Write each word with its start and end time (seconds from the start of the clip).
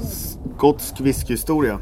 Skotsk 0.00 1.00
whiskyhistoria. 1.00 1.80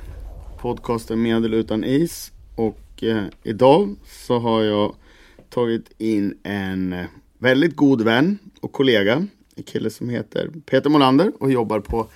Podcasten 0.59 1.23
med 1.23 1.45
eller 1.45 1.57
utan 1.57 1.85
is. 1.85 2.33
Och 2.57 3.03
eh, 3.03 3.25
idag 3.43 3.97
så 4.07 4.39
har 4.39 4.63
jag 4.63 4.95
tagit 5.51 5.91
in 5.99 6.39
en 6.43 6.93
eh, 6.93 7.07
väldigt 7.39 7.77
god 7.77 8.03
vän 8.03 8.39
och 8.61 8.73
kollega. 8.73 9.27
En 9.57 9.63
kille 9.63 9.91
som 9.91 10.09
heter 10.09 10.51
Peter 10.71 10.91
Molander 10.91 11.33
och 11.39 11.51
jobbar 11.51 11.81
på 11.81 12.07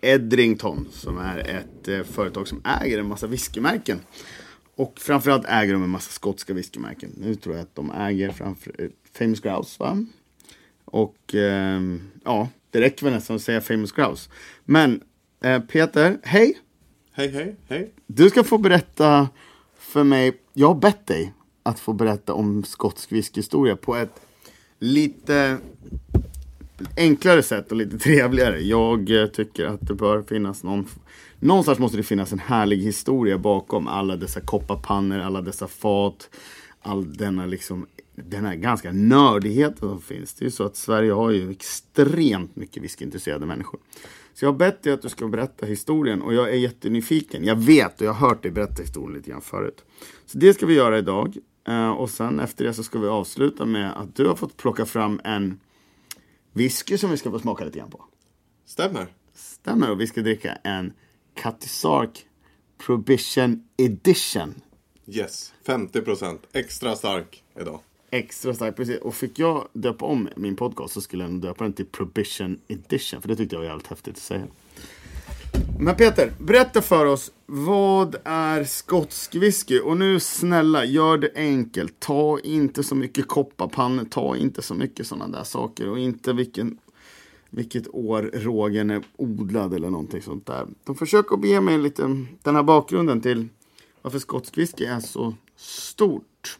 Edrington 0.00 0.88
som 0.92 1.18
är 1.18 1.38
ett 1.38 1.88
eh, 1.88 2.02
företag 2.02 2.48
som 2.48 2.62
äger 2.82 2.98
en 2.98 3.08
massa 3.08 3.26
whiskymärken. 3.26 4.00
Och 4.76 4.98
framförallt 4.98 5.44
äger 5.48 5.72
de 5.72 5.82
en 5.82 5.90
massa 5.90 6.10
skotska 6.10 6.54
whiskymärken. 6.54 7.10
Nu 7.16 7.34
tror 7.34 7.54
jag 7.54 7.62
att 7.62 7.74
de 7.74 7.90
äger 7.90 8.30
framför 8.30 8.74
eh, 8.78 8.88
Famous 9.12 9.40
Grouse 9.40 9.76
va? 9.78 10.04
Och 10.84 11.34
eh, 11.34 11.80
ja, 12.24 12.48
det 12.70 12.80
räcker 12.80 13.04
väl 13.04 13.14
nästan 13.14 13.36
att 13.36 13.42
säga 13.42 13.60
Famous 13.60 13.92
Grouse. 13.92 14.30
Men 14.64 15.00
eh, 15.44 15.60
Peter, 15.60 16.18
hej! 16.22 16.58
Hej, 17.12 17.28
hej, 17.28 17.56
hej. 17.68 17.92
Du 18.06 18.30
ska 18.30 18.44
få 18.44 18.58
berätta 18.58 19.28
för 19.78 20.04
mig, 20.04 20.40
jag 20.52 20.66
har 20.66 20.74
bett 20.74 21.06
dig 21.06 21.32
att 21.62 21.80
få 21.80 21.92
berätta 21.92 22.34
om 22.34 22.64
skotsk 22.64 23.12
whiskyhistoria 23.12 23.76
på 23.76 23.96
ett 23.96 24.20
lite 24.78 25.58
enklare 26.96 27.42
sätt 27.42 27.70
och 27.70 27.76
lite 27.76 27.98
trevligare. 27.98 28.60
Jag 28.60 29.22
eh, 29.22 29.26
tycker 29.26 29.66
att 29.66 29.88
det 29.88 29.94
bör 29.94 30.22
finnas 30.22 30.62
någon 30.62 30.88
Någonstans 31.38 31.78
måste 31.78 31.96
det 31.96 32.02
finnas 32.02 32.32
en 32.32 32.38
härlig 32.38 32.78
historia 32.78 33.38
bakom 33.38 33.88
alla 33.88 34.16
dessa 34.16 34.40
kopparpannor, 34.40 35.18
alla 35.18 35.42
dessa 35.42 35.68
fat, 35.68 36.30
all 36.82 37.12
denna 37.12 37.46
liksom 37.46 37.86
den 38.14 38.44
här 38.44 38.54
ganska 38.54 38.92
nördigheten 38.92 39.88
som 39.88 40.00
finns. 40.00 40.34
Det 40.34 40.42
är 40.42 40.46
ju 40.46 40.50
så 40.50 40.64
att 40.64 40.76
Sverige 40.76 41.12
har 41.12 41.30
ju 41.30 41.50
extremt 41.50 42.56
mycket 42.56 42.82
whiskyintresserade 42.82 43.46
människor. 43.46 43.80
Så 44.34 44.44
jag 44.44 44.52
har 44.52 44.58
bett 44.58 44.82
dig 44.82 44.92
att 44.92 45.02
du 45.02 45.08
ska 45.08 45.28
berätta 45.28 45.66
historien 45.66 46.22
och 46.22 46.34
jag 46.34 46.50
är 46.50 46.56
jättenyfiken. 46.56 47.44
Jag 47.44 47.56
vet 47.56 48.00
och 48.00 48.06
jag 48.06 48.12
har 48.12 48.28
hört 48.28 48.42
dig 48.42 48.52
berätta 48.52 48.82
historien 48.82 49.16
lite 49.16 49.30
grann 49.30 49.40
förut. 49.40 49.84
Så 50.26 50.38
det 50.38 50.54
ska 50.54 50.66
vi 50.66 50.74
göra 50.74 50.98
idag. 50.98 51.36
Eh, 51.68 51.90
och 51.90 52.10
sen 52.10 52.40
efter 52.40 52.64
det 52.64 52.74
så 52.74 52.82
ska 52.82 52.98
vi 52.98 53.08
avsluta 53.08 53.66
med 53.66 54.00
att 54.00 54.16
du 54.16 54.26
har 54.26 54.34
fått 54.34 54.56
plocka 54.56 54.86
fram 54.86 55.20
en 55.24 55.60
whisky 56.52 56.98
som 56.98 57.10
vi 57.10 57.16
ska 57.16 57.30
få 57.30 57.38
smaka 57.38 57.64
lite 57.64 57.78
grann 57.78 57.90
på. 57.90 58.04
Stämmer. 58.66 59.06
Stämmer 59.34 59.90
och 59.90 60.00
vi 60.00 60.06
ska 60.06 60.20
dricka 60.20 60.54
en 60.54 60.92
Katisark 61.34 62.26
Prohibition 62.78 63.68
Edition. 63.76 64.54
Yes, 65.06 65.52
50% 65.64 66.38
extra 66.52 66.96
stark 66.96 67.42
idag. 67.60 67.80
Extra 68.10 68.54
stark, 68.54 68.76
precis. 68.76 68.98
Och 68.98 69.14
fick 69.14 69.38
jag 69.38 69.68
döpa 69.72 70.04
om 70.04 70.28
min 70.36 70.56
podcast 70.56 70.94
så 70.94 71.00
skulle 71.00 71.24
jag 71.24 71.32
nog 71.32 71.42
döpa 71.42 71.64
den 71.64 71.72
till 71.72 71.86
Prohibition 71.86 72.58
Edition. 72.68 73.22
För 73.22 73.28
det 73.28 73.36
tyckte 73.36 73.54
jag 73.54 73.60
var 73.60 73.68
jävligt 73.68 73.86
häftigt 73.86 74.16
att 74.16 74.22
säga. 74.22 74.46
Men 75.78 75.96
Peter, 75.96 76.32
berätta 76.38 76.82
för 76.82 77.06
oss. 77.06 77.32
Vad 77.46 78.16
är 78.24 78.64
skotsk 78.64 79.34
whisky? 79.34 79.80
Och 79.80 79.96
nu 79.96 80.20
snälla, 80.20 80.84
gör 80.84 81.18
det 81.18 81.32
enkelt. 81.34 82.00
Ta 82.00 82.38
inte 82.40 82.82
så 82.82 82.94
mycket 82.94 83.28
kopparpannor. 83.28 84.04
Ta 84.04 84.36
inte 84.36 84.62
så 84.62 84.74
mycket 84.74 85.06
sådana 85.06 85.38
där 85.38 85.44
saker. 85.44 85.88
Och 85.88 85.98
inte 85.98 86.32
vilken, 86.32 86.78
vilket 87.50 87.88
år 87.88 88.30
rågen 88.34 88.90
är 88.90 89.02
odlad 89.16 89.74
eller 89.74 89.90
någonting 89.90 90.22
sånt 90.22 90.46
där. 90.46 90.66
De 90.84 90.94
försöker 90.94 91.36
att 91.36 91.44
ge 91.44 91.60
mig 91.60 91.78
lite 91.78 92.02
den 92.42 92.56
här 92.56 92.62
bakgrunden 92.62 93.20
till 93.20 93.48
varför 94.02 94.18
skotsk 94.18 94.58
whisky 94.58 94.84
är 94.84 95.00
så 95.00 95.34
stort. 95.56 96.58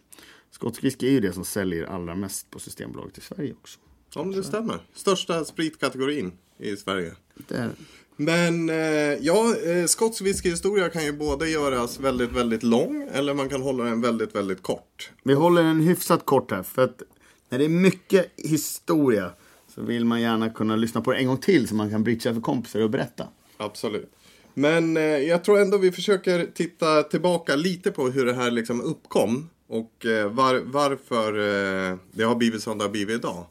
Skotsk 0.60 0.84
whisky 0.84 1.06
är 1.06 1.10
ju 1.10 1.20
det 1.20 1.32
som 1.32 1.44
säljer 1.44 1.84
allra 1.84 2.14
mest 2.14 2.50
på 2.50 2.58
Systembolaget 2.58 3.18
i 3.18 3.20
Sverige 3.20 3.52
också. 3.52 3.78
Om 4.14 4.32
det 4.32 4.42
stämmer. 4.42 4.78
Största 4.94 5.44
spritkategorin 5.44 6.32
i 6.58 6.76
Sverige. 6.76 7.14
Det 7.48 7.70
Men 8.16 8.70
eh, 8.70 8.76
ja, 9.20 9.56
eh, 9.56 9.86
skotsk 9.86 10.22
whiskyhistoria 10.22 10.88
kan 10.88 11.04
ju 11.04 11.12
både 11.12 11.48
göras 11.48 12.00
väldigt, 12.00 12.32
väldigt 12.32 12.62
lång 12.62 13.08
eller 13.12 13.34
man 13.34 13.48
kan 13.48 13.62
hålla 13.62 13.84
den 13.84 14.00
väldigt, 14.00 14.34
väldigt 14.34 14.62
kort. 14.62 15.10
vi 15.22 15.34
håller 15.34 15.62
en 15.62 15.80
hyfsat 15.80 16.26
kort 16.26 16.50
här 16.50 16.62
för 16.62 16.84
att 16.84 17.02
när 17.48 17.58
det 17.58 17.64
är 17.64 17.68
mycket 17.68 18.32
historia 18.36 19.30
så 19.74 19.82
vill 19.82 20.04
man 20.04 20.20
gärna 20.20 20.50
kunna 20.50 20.76
lyssna 20.76 21.00
på 21.00 21.12
det 21.12 21.18
en 21.18 21.26
gång 21.26 21.38
till 21.38 21.68
så 21.68 21.74
man 21.74 21.90
kan 21.90 22.04
bridgea 22.04 22.34
för 22.34 22.40
kompisar 22.40 22.80
och 22.80 22.90
berätta. 22.90 23.28
Absolut. 23.56 24.12
Men 24.54 24.96
eh, 24.96 25.02
jag 25.02 25.44
tror 25.44 25.60
ändå 25.60 25.78
vi 25.78 25.92
försöker 25.92 26.46
titta 26.54 27.02
tillbaka 27.02 27.56
lite 27.56 27.90
på 27.90 28.08
hur 28.08 28.26
det 28.26 28.34
här 28.34 28.50
liksom 28.50 28.80
uppkom 28.80 29.48
och 29.70 30.06
eh, 30.06 30.30
var, 30.30 30.62
varför 30.64 31.32
eh, 31.38 31.96
det 32.12 32.24
har 32.24 32.34
blivit 32.34 32.62
som 32.62 32.78
det 32.78 32.84
har 32.84 32.90
blivit 32.90 33.18
idag. 33.18 33.46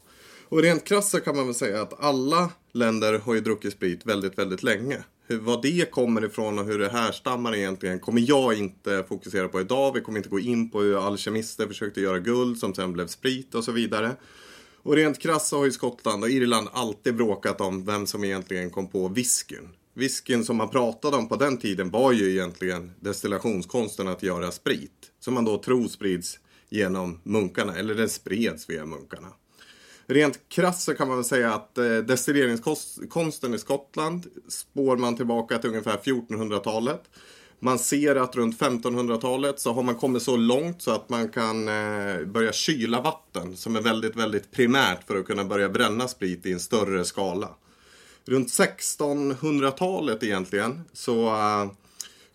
Och 0.48 0.62
rent 0.62 0.84
krasst 0.84 1.10
så 1.10 1.20
kan 1.20 1.36
man 1.36 1.46
väl 1.46 1.54
säga 1.54 1.82
att 1.82 2.04
alla 2.04 2.50
länder 2.72 3.18
har 3.18 3.34
ju 3.34 3.40
druckit 3.40 3.72
sprit 3.72 4.06
väldigt, 4.06 4.38
väldigt 4.38 4.62
länge. 4.62 5.04
Hur, 5.26 5.38
vad 5.38 5.62
det 5.62 5.90
kommer 5.90 6.24
ifrån 6.24 6.58
och 6.58 6.64
hur 6.64 6.78
det 6.78 6.88
härstammar 6.88 7.54
egentligen 7.54 7.98
kommer 7.98 8.20
jag 8.28 8.58
inte 8.58 9.04
fokusera 9.08 9.48
på 9.48 9.60
idag. 9.60 9.92
Vi 9.94 10.00
kommer 10.00 10.18
inte 10.18 10.28
gå 10.28 10.40
in 10.40 10.70
på 10.70 10.80
hur 10.80 11.06
alkemister 11.06 11.66
försökte 11.66 12.00
göra 12.00 12.18
guld 12.18 12.58
som 12.58 12.74
sen 12.74 12.92
blev 12.92 13.06
sprit 13.06 13.54
och 13.54 13.64
så 13.64 13.72
vidare. 13.72 14.16
Och 14.82 14.94
rent 14.96 15.18
krasst 15.18 15.46
så 15.46 15.58
har 15.58 15.64
ju 15.64 15.72
Skottland 15.72 16.22
och 16.22 16.30
Irland 16.30 16.68
alltid 16.72 17.16
bråkat 17.16 17.60
om 17.60 17.84
vem 17.84 18.06
som 18.06 18.24
egentligen 18.24 18.70
kom 18.70 18.88
på 18.88 19.08
whiskyn. 19.08 19.68
Whiskyn 20.00 20.44
som 20.44 20.56
man 20.56 20.68
pratade 20.68 21.16
om 21.16 21.28
på 21.28 21.36
den 21.36 21.56
tiden 21.56 21.90
var 21.90 22.12
ju 22.12 22.30
egentligen 22.30 22.92
destillationskonsten 23.00 24.08
att 24.08 24.22
göra 24.22 24.50
sprit. 24.50 25.10
Som 25.20 25.34
man 25.34 25.44
då 25.44 25.58
tror 25.58 25.88
sprids 25.88 26.38
genom 26.68 27.20
munkarna, 27.22 27.76
eller 27.76 27.94
den 27.94 28.08
spreds 28.08 28.70
via 28.70 28.86
munkarna. 28.86 29.28
Rent 30.06 30.48
krasst 30.48 30.82
så 30.82 30.94
kan 30.94 31.08
man 31.08 31.16
väl 31.16 31.24
säga 31.24 31.54
att 31.54 31.78
eh, 31.78 31.96
destilleringskonsten 31.96 33.54
i 33.54 33.58
Skottland 33.58 34.26
spår 34.48 34.96
man 34.96 35.16
tillbaka 35.16 35.58
till 35.58 35.70
ungefär 35.70 35.96
1400-talet. 35.96 37.02
Man 37.58 37.78
ser 37.78 38.16
att 38.16 38.36
runt 38.36 38.60
1500-talet 38.60 39.60
så 39.60 39.72
har 39.72 39.82
man 39.82 39.94
kommit 39.94 40.22
så 40.22 40.36
långt 40.36 40.82
så 40.82 40.90
att 40.90 41.08
man 41.08 41.28
kan 41.28 41.68
eh, 41.68 42.26
börja 42.26 42.52
kyla 42.52 43.00
vatten 43.00 43.56
som 43.56 43.76
är 43.76 43.80
väldigt, 43.80 44.16
väldigt 44.16 44.50
primärt 44.50 45.06
för 45.06 45.16
att 45.16 45.26
kunna 45.26 45.44
börja 45.44 45.68
bränna 45.68 46.08
sprit 46.08 46.46
i 46.46 46.52
en 46.52 46.60
större 46.60 47.04
skala. 47.04 47.48
Runt 48.24 48.48
1600-talet 48.48 50.22
egentligen 50.22 50.80
så 50.92 51.26
eh, 51.26 51.70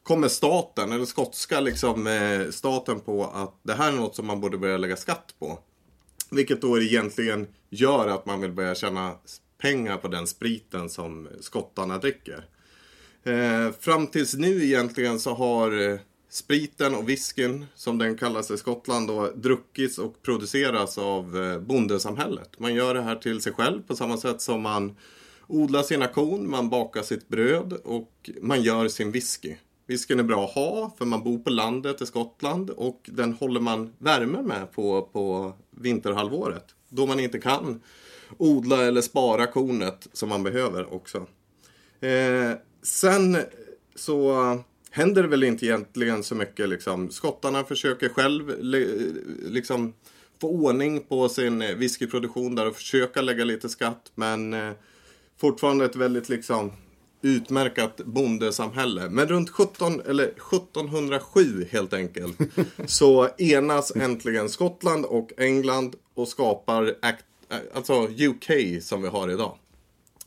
kommer 0.03 0.27
staten, 0.27 0.91
eller 0.91 1.05
skotska 1.05 1.59
liksom, 1.59 2.07
eh, 2.07 2.49
staten 2.51 2.99
på 2.99 3.25
att 3.25 3.59
det 3.63 3.73
här 3.73 3.91
är 3.91 3.95
något 3.95 4.15
som 4.15 4.27
man 4.27 4.41
borde 4.41 4.57
börja 4.57 4.77
lägga 4.77 4.97
skatt 4.97 5.35
på. 5.39 5.59
Vilket 6.31 6.61
då 6.61 6.81
egentligen 6.81 7.47
gör 7.69 8.07
att 8.07 8.25
man 8.25 8.41
vill 8.41 8.51
börja 8.51 8.75
tjäna 8.75 9.15
pengar 9.61 9.97
på 9.97 10.07
den 10.07 10.27
spriten 10.27 10.89
som 10.89 11.27
skottarna 11.39 11.97
dricker. 11.97 12.45
Eh, 13.23 13.71
fram 13.79 14.07
tills 14.07 14.33
nu 14.33 14.65
egentligen 14.65 15.19
så 15.19 15.33
har 15.33 15.91
eh, 15.91 15.99
spriten 16.29 16.95
och 16.95 17.09
whiskyn, 17.09 17.65
som 17.75 17.97
den 17.97 18.17
kallas 18.17 18.51
i 18.51 18.57
Skottland, 18.57 19.07
då, 19.07 19.31
druckits 19.35 19.97
och 19.97 20.21
produceras 20.21 20.97
av 20.97 21.43
eh, 21.43 21.59
bondesamhället. 21.59 22.59
Man 22.59 22.73
gör 22.73 22.93
det 22.93 23.01
här 23.01 23.15
till 23.15 23.41
sig 23.41 23.53
själv 23.53 23.81
på 23.81 23.95
samma 23.95 24.17
sätt 24.17 24.41
som 24.41 24.61
man 24.61 24.95
odlar 25.47 25.83
sina 25.83 26.07
korn, 26.07 26.49
man 26.49 26.69
bakar 26.69 27.01
sitt 27.01 27.27
bröd 27.27 27.73
och 27.73 28.29
man 28.41 28.61
gör 28.61 28.87
sin 28.87 29.11
whisky. 29.11 29.55
Whiskyn 29.87 30.19
är 30.19 30.23
bra 30.23 30.45
att 30.45 30.53
ha 30.53 30.95
för 30.97 31.05
man 31.05 31.23
bor 31.23 31.39
på 31.39 31.49
landet 31.49 32.01
i 32.01 32.05
Skottland 32.05 32.69
och 32.69 33.09
den 33.13 33.33
håller 33.33 33.59
man 33.59 33.93
värme 33.97 34.41
med 34.41 34.71
på, 34.71 35.09
på 35.13 35.53
vinterhalvåret. 35.71 36.65
Då 36.89 37.05
man 37.05 37.19
inte 37.19 37.39
kan 37.39 37.81
odla 38.37 38.85
eller 38.85 39.01
spara 39.01 39.47
kornet 39.47 40.07
som 40.13 40.29
man 40.29 40.43
behöver 40.43 40.93
också. 40.93 41.27
Eh, 41.99 42.51
sen 42.81 43.37
så 43.95 44.35
händer 44.89 45.21
det 45.21 45.27
väl 45.27 45.43
inte 45.43 45.65
egentligen 45.65 46.23
så 46.23 46.35
mycket. 46.35 46.69
Liksom. 46.69 47.11
Skottarna 47.11 47.63
försöker 47.63 48.09
själv 48.09 48.63
liksom 49.43 49.93
få 50.41 50.49
ordning 50.49 51.01
på 51.03 51.29
sin 51.29 51.61
eh, 51.61 51.75
whiskyproduktion 51.75 52.55
där 52.55 52.67
och 52.67 52.75
försöka 52.75 53.21
lägga 53.21 53.43
lite 53.43 53.69
skatt. 53.69 54.11
Men 54.15 54.53
eh, 54.53 54.71
fortfarande 55.37 55.85
ett 55.85 55.95
väldigt 55.95 56.29
liksom 56.29 56.71
utmärkat 57.21 57.97
bondesamhälle. 57.97 59.09
Men 59.09 59.27
runt 59.27 59.49
17, 59.49 60.01
eller 60.01 60.25
1707 60.25 61.67
helt 61.71 61.93
enkelt 61.93 62.37
så 62.85 63.29
enas 63.37 63.95
äntligen 63.95 64.49
Skottland 64.49 65.05
och 65.05 65.31
England 65.37 65.95
och 66.13 66.27
skapar 66.27 66.95
Act, 67.01 67.25
alltså 67.73 68.07
UK 68.07 68.81
som 68.81 69.01
vi 69.01 69.07
har 69.07 69.31
idag. 69.31 69.57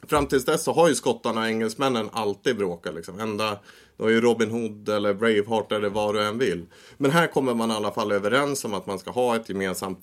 Fram 0.06 0.26
tills 0.26 0.44
dess 0.44 0.64
så 0.64 0.72
har 0.72 0.88
ju 0.88 0.94
skottarna 0.94 1.40
och 1.40 1.46
engelsmännen 1.46 2.08
alltid 2.12 2.56
bråkat 2.56 2.94
liksom. 2.94 3.20
Ända, 3.20 3.50
det 3.96 4.02
var 4.02 4.10
ju 4.10 4.20
Robin 4.20 4.50
Hood 4.50 4.88
eller 4.88 5.14
Braveheart 5.14 5.72
eller 5.72 5.88
vad 5.88 6.14
du 6.14 6.24
än 6.24 6.38
vill. 6.38 6.66
Men 6.96 7.10
här 7.10 7.26
kommer 7.26 7.54
man 7.54 7.70
i 7.70 7.74
alla 7.74 7.90
fall 7.90 8.12
överens 8.12 8.64
om 8.64 8.74
att 8.74 8.86
man 8.86 8.98
ska 8.98 9.10
ha 9.10 9.36
ett 9.36 9.48
gemensamt 9.48 10.02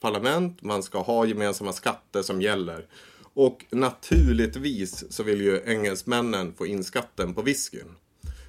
parlament, 0.00 0.62
man 0.62 0.82
ska 0.82 0.98
ha 0.98 1.26
gemensamma 1.26 1.72
skatter 1.72 2.22
som 2.22 2.42
gäller. 2.42 2.86
Och 3.34 3.64
naturligtvis 3.70 5.12
så 5.12 5.22
vill 5.22 5.40
ju 5.40 5.62
engelsmännen 5.66 6.54
få 6.54 6.66
in 6.66 6.84
skatten 6.84 7.34
på 7.34 7.42
whiskyn. 7.42 7.96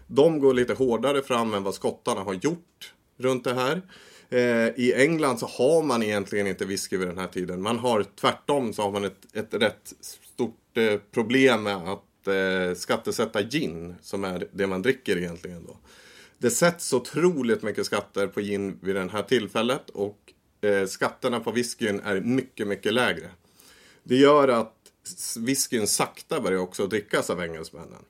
De 0.08 0.40
går 0.40 0.54
lite 0.54 0.74
hårdare 0.74 1.22
fram 1.22 1.54
än 1.54 1.64
vad 1.64 1.74
skottarna 1.74 2.22
har 2.22 2.34
gjort 2.34 2.94
runt 3.18 3.44
det 3.44 3.54
här. 3.54 3.82
Eh, 4.30 4.68
I 4.76 4.94
England 4.96 5.38
så 5.38 5.46
har 5.46 5.84
man 5.84 6.04
egentligen 6.04 6.48
inte 6.48 6.66
whisky 6.66 6.98
vid 6.98 7.08
den 7.08 7.18
här 7.18 7.28
tiden. 7.28 7.62
Man 7.62 7.80
har 7.80 8.06
tvärtom 8.16 8.74
så 8.74 8.82
har 8.82 8.92
man 8.92 9.04
ett, 9.04 9.36
ett 9.36 9.54
rätt 9.54 9.94
stort 10.02 10.78
eh, 10.78 11.00
problem 11.12 11.64
med 11.64 11.76
att 11.76 12.28
eh, 12.28 12.76
skattesätta 12.76 13.42
gin, 13.42 13.96
som 14.02 14.24
är 14.24 14.48
det 14.52 14.68
man 14.68 14.82
dricker 14.82 15.18
egentligen 15.18 15.66
då. 15.66 15.78
Det 16.38 16.50
sätts 16.50 16.94
otroligt 16.94 17.64
mycket 17.64 17.86
skatter 17.86 18.28
på 18.28 18.42
gin 18.42 18.80
vid 18.82 18.96
det 18.96 19.10
här 19.12 19.24
tillfället 19.24 19.90
och 19.90 20.34
eh, 20.62 20.88
skatterna 20.88 21.40
på 21.40 21.52
whiskyn 21.52 22.02
är 22.06 22.22
mycket, 22.22 22.68
mycket 22.68 22.94
lägre. 22.94 23.30
Det 24.04 24.16
gör 24.16 24.48
att 24.48 24.75
whiskyn 25.38 25.88
sakta 25.88 26.42
börjar 26.42 26.60
också 26.60 26.88
drickas 26.88 27.30
av 27.30 27.42
engelsmännen. 27.42 28.06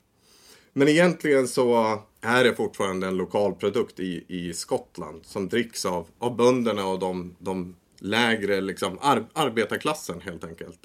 Men 0.72 0.88
egentligen 0.88 1.48
så 1.48 1.98
är 2.20 2.44
det 2.44 2.54
fortfarande 2.54 3.06
en 3.06 3.16
lokal 3.16 3.54
produkt 3.54 4.00
i, 4.00 4.24
i 4.28 4.54
Skottland 4.54 5.26
som 5.26 5.48
dricks 5.48 5.86
av, 5.86 6.06
av 6.18 6.36
bönderna 6.36 6.86
och 6.86 6.98
de, 6.98 7.36
de 7.38 7.76
lägre 7.98 8.60
liksom, 8.60 8.98
ar, 9.00 9.24
arbetarklassen 9.32 10.20
helt 10.20 10.44
enkelt. 10.44 10.78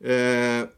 Eh, 0.00 0.68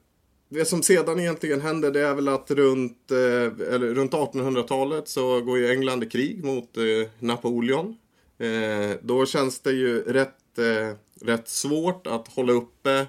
det 0.49 0.65
som 0.65 0.83
sedan 0.83 1.21
egentligen 1.21 1.61
händer 1.61 1.91
det 1.91 2.01
är 2.01 2.15
väl 2.15 2.29
att 2.29 2.51
runt, 2.51 3.11
eh, 3.11 3.75
eller 3.75 3.95
runt 3.95 4.13
1800-talet 4.13 5.09
så 5.09 5.41
går 5.41 5.59
ju 5.59 5.71
England 5.71 6.03
i 6.03 6.07
krig 6.07 6.45
mot 6.45 6.77
eh, 6.77 7.09
Napoleon. 7.19 7.97
Eh, 8.39 8.97
då 9.03 9.27
känns 9.27 9.61
det 9.61 9.73
ju 9.73 10.01
rätt, 10.01 10.59
eh, 10.59 10.97
rätt 11.27 11.49
svårt 11.49 12.07
att 12.07 12.29
hålla 12.29 12.53
uppe 12.53 13.07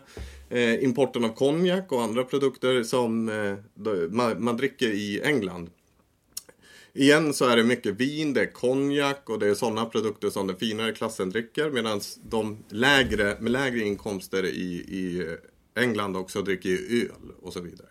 eh, 0.49 0.83
importen 0.83 1.25
av 1.25 1.29
konjak 1.29 1.91
och 1.91 2.01
andra 2.01 2.23
produkter 2.23 2.83
som 2.83 3.29
eh, 3.29 3.95
man, 4.09 4.43
man 4.43 4.57
dricker 4.57 4.87
i 4.87 5.21
England. 5.23 5.69
Igen 6.93 7.33
så 7.33 7.45
är 7.45 7.55
det 7.55 7.63
mycket 7.63 7.95
vin, 7.95 8.33
det 8.33 8.41
är 8.41 8.51
konjak 8.51 9.29
och 9.29 9.39
det 9.39 9.47
är 9.47 9.53
sådana 9.53 9.85
produkter 9.85 10.29
som 10.29 10.47
den 10.47 10.55
finare 10.55 10.91
klassen 10.91 11.29
dricker 11.29 11.69
medan 11.69 12.01
de 12.23 12.57
lägre, 12.69 13.37
med 13.39 13.51
lägre 13.51 13.79
inkomster 13.79 14.45
i, 14.45 14.73
i 14.75 15.35
England 15.75 16.15
också 16.15 16.41
dricker 16.41 16.69
ju 16.69 17.01
öl 17.01 17.31
och 17.41 17.53
så 17.53 17.61
vidare. 17.61 17.87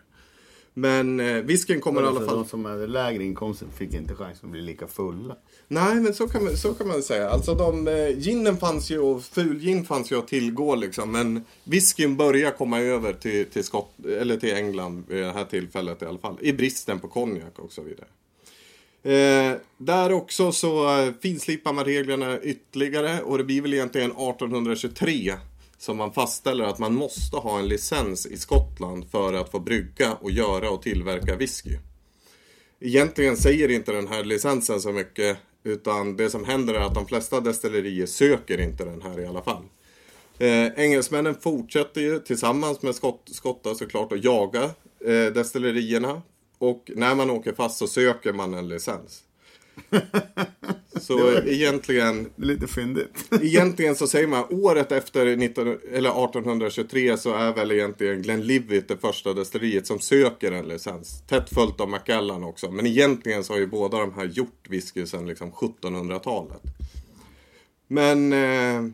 Men 0.77 1.19
eh, 1.19 1.35
whiskyn 1.35 1.81
kommer 1.81 2.03
i 2.03 2.05
alla 2.05 2.25
fall... 2.25 2.37
De 2.37 2.45
som 2.45 2.65
hade 2.65 2.87
lägre 2.87 3.23
inkomster 3.23 3.67
fick 3.77 3.93
inte 3.93 4.15
chansen 4.15 4.45
att 4.45 4.51
bli 4.51 4.61
lika 4.61 4.87
fulla. 4.87 5.35
Nej, 5.67 5.95
men 5.95 6.13
så 6.13 6.27
kan 6.27 6.43
man, 6.43 6.57
så 6.57 6.73
kan 6.73 6.87
man 6.87 7.03
säga. 7.03 7.29
Alltså 7.29 7.55
de, 7.55 7.87
eh, 7.87 8.17
ginen 8.17 8.57
fanns 8.57 8.89
ju 8.89 8.99
och 8.99 9.23
fulgin 9.23 9.85
fanns 9.85 10.11
ju 10.11 10.19
att 10.19 10.27
tillgå 10.27 10.75
liksom. 10.75 11.11
Men 11.11 11.45
whiskyn 11.63 12.17
börjar 12.17 12.51
komma 12.51 12.79
över 12.79 13.13
till, 13.13 13.45
till, 13.45 13.63
Skott, 13.63 14.05
eller 14.19 14.37
till 14.37 14.53
England 14.53 15.03
vid 15.07 15.23
det 15.23 15.31
här 15.31 15.45
tillfället 15.45 16.01
i 16.01 16.05
alla 16.05 16.19
fall. 16.19 16.37
I 16.41 16.53
bristen 16.53 16.99
på 16.99 17.07
konjak 17.07 17.59
och 17.59 17.71
så 17.71 17.81
vidare. 17.81 18.07
Eh, 19.03 19.57
där 19.77 20.11
också 20.11 20.51
så 20.51 20.99
eh, 20.99 21.13
finslipar 21.21 21.73
man 21.73 21.85
reglerna 21.85 22.39
ytterligare 22.41 23.21
och 23.21 23.37
det 23.37 23.43
blir 23.43 23.61
väl 23.61 23.73
egentligen 23.73 24.11
1823 24.11 25.33
som 25.77 25.97
man 25.97 26.13
fastställer 26.13 26.65
att 26.65 26.79
man 26.79 26.95
måste 26.95 27.37
ha 27.37 27.59
en 27.59 27.67
licens 27.67 28.25
i 28.25 28.37
Skottland 28.37 29.11
för 29.11 29.33
att 29.33 29.51
få 29.51 29.59
brygga 29.59 30.13
och 30.13 30.31
göra 30.31 30.69
och 30.69 30.81
tillverka 30.81 31.35
whisky. 31.35 31.77
Egentligen 32.79 33.37
säger 33.37 33.71
inte 33.71 33.91
den 33.91 34.07
här 34.07 34.23
licensen 34.23 34.81
så 34.81 34.91
mycket 34.91 35.37
utan 35.63 36.17
det 36.17 36.29
som 36.29 36.45
händer 36.45 36.73
är 36.73 36.79
att 36.79 36.95
de 36.95 37.07
flesta 37.07 37.39
destillerier 37.39 38.05
söker 38.05 38.61
inte 38.61 38.85
den 38.85 39.01
här 39.01 39.19
i 39.19 39.25
alla 39.25 39.41
fall. 39.41 39.63
Eh, 40.39 40.67
engelsmännen 40.75 41.35
fortsätter 41.35 42.01
ju 42.01 42.19
tillsammans 42.19 42.81
med 42.81 42.95
skott, 42.95 43.29
skottar 43.31 43.73
såklart 43.73 44.11
att 44.11 44.23
jaga 44.23 44.63
eh, 45.05 45.33
destillerierna 45.33 46.21
och 46.57 46.91
när 46.95 47.15
man 47.15 47.29
åker 47.29 47.53
fast 47.53 47.77
så 47.77 47.87
söker 47.87 48.33
man 48.33 48.53
en 48.53 48.67
licens. 48.67 49.23
Så 51.01 51.17
var- 51.17 51.47
egentligen, 51.47 52.29
lite 52.35 52.67
fyndigt. 52.67 53.25
egentligen 53.41 53.95
så 53.95 54.07
säger 54.07 54.27
man 54.27 54.45
året 54.49 54.91
efter 54.91 55.35
19, 55.35 55.67
eller 55.67 56.09
1823 56.09 57.17
så 57.17 57.33
är 57.33 57.53
väl 57.53 57.71
egentligen 57.71 58.21
Glenlivet 58.21 58.87
det 58.87 58.97
första 58.97 59.33
destilleriet 59.33 59.87
som 59.87 59.99
söker 59.99 60.51
en 60.51 60.67
licens. 60.67 61.23
Tätt 61.27 61.49
följt 61.49 61.81
av 61.81 61.89
Macallan 61.89 62.43
också. 62.43 62.71
Men 62.71 62.85
egentligen 62.87 63.43
så 63.43 63.53
har 63.53 63.59
ju 63.59 63.67
båda 63.67 63.99
de 63.99 64.13
här 64.13 64.25
gjort 64.25 64.69
whisky 64.69 65.05
sedan 65.05 65.27
liksom 65.27 65.51
1700-talet. 65.51 66.61
Men 67.87 68.33
eh, 68.33 68.91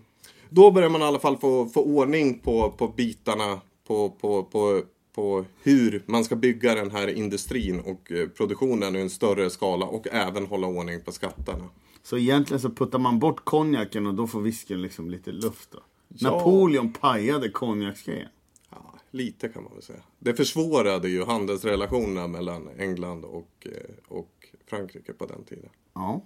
då 0.49 0.71
börjar 0.71 0.89
man 0.89 1.01
i 1.01 1.05
alla 1.05 1.19
fall 1.19 1.37
få, 1.37 1.65
få 1.65 1.83
ordning 1.83 2.39
på, 2.39 2.71
på 2.77 2.87
bitarna 2.87 3.61
på, 3.87 4.09
på, 4.09 4.43
på, 4.43 4.81
på 5.13 5.45
hur 5.63 6.03
man 6.05 6.23
ska 6.23 6.35
bygga 6.35 6.75
den 6.75 6.91
här 6.91 7.07
industrin 7.07 7.79
och 7.79 8.11
eh, 8.11 8.27
produktionen 8.27 8.95
i 8.95 8.99
en 8.99 9.09
större 9.09 9.49
skala 9.49 9.85
och 9.85 10.07
även 10.11 10.45
hålla 10.45 10.67
ordning 10.67 11.01
på 11.01 11.11
skatterna. 11.11 11.69
Så 12.03 12.17
egentligen 12.17 12.61
så 12.61 12.69
puttar 12.69 12.99
man 12.99 13.19
bort 13.19 13.45
konjaken 13.45 14.07
och 14.07 14.13
då 14.13 14.27
får 14.27 14.41
whiskyn 14.41 14.81
liksom 14.81 15.09
lite 15.09 15.31
luft 15.31 15.71
då. 15.71 15.79
Ja. 16.07 16.31
Napoleon 16.31 16.93
pajade 16.93 17.49
konjaksgrejen. 17.49 18.29
Ja, 18.69 18.95
lite 19.11 19.49
kan 19.49 19.63
man 19.63 19.73
väl 19.73 19.81
säga. 19.81 20.03
Det 20.19 20.33
försvårade 20.33 21.09
ju 21.09 21.25
handelsrelationerna 21.25 22.27
mellan 22.27 22.69
England 22.77 23.25
och, 23.25 23.67
eh, 23.71 23.95
och 24.07 24.47
Frankrike 24.65 25.13
på 25.13 25.25
den 25.25 25.43
tiden. 25.43 25.69
Ja. 25.93 26.25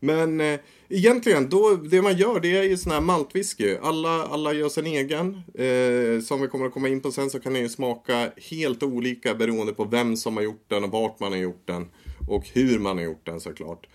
Men 0.00 0.40
eh, 0.40 0.60
egentligen, 0.88 1.48
då, 1.48 1.74
det 1.74 2.02
man 2.02 2.16
gör 2.16 2.40
det 2.40 2.56
är 2.56 2.62
ju 2.62 2.76
sån 2.76 2.92
här 2.92 3.00
maltwhisky. 3.00 3.76
Alla, 3.82 4.24
alla 4.26 4.52
gör 4.52 4.68
sin 4.68 4.86
egen. 4.86 5.42
Eh, 5.54 6.22
som 6.22 6.40
vi 6.40 6.48
kommer 6.48 6.66
att 6.66 6.72
komma 6.72 6.88
in 6.88 7.00
på 7.00 7.12
sen 7.12 7.30
så 7.30 7.40
kan 7.40 7.52
den 7.52 7.62
ju 7.62 7.68
smaka 7.68 8.30
helt 8.50 8.82
olika 8.82 9.34
beroende 9.34 9.72
på 9.72 9.84
vem 9.84 10.16
som 10.16 10.36
har 10.36 10.44
gjort 10.44 10.64
den 10.68 10.84
och 10.84 10.90
vart 10.90 11.20
man 11.20 11.32
har 11.32 11.38
gjort 11.38 11.66
den. 11.66 11.88
Och 12.28 12.44
hur 12.52 12.78
man 12.78 12.96
har 12.96 13.04
gjort 13.04 13.26
den 13.26 13.40
såklart. 13.40 13.86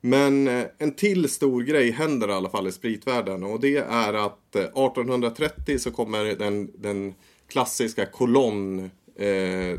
Men 0.00 0.48
eh, 0.48 0.64
en 0.78 0.94
till 0.94 1.28
stor 1.28 1.62
grej 1.62 1.90
händer 1.90 2.28
i 2.28 2.32
alla 2.32 2.48
fall 2.48 2.68
i 2.68 2.72
spritvärlden 2.72 3.42
och 3.42 3.60
det 3.60 3.76
är 3.76 4.14
att 4.14 4.56
eh, 4.56 4.62
1830 4.62 5.78
så 5.78 5.90
kommer 5.90 6.24
den, 6.24 6.70
den 6.78 7.14
klassiska 7.48 8.06
kolonn 8.06 8.90
eh, 9.16 9.78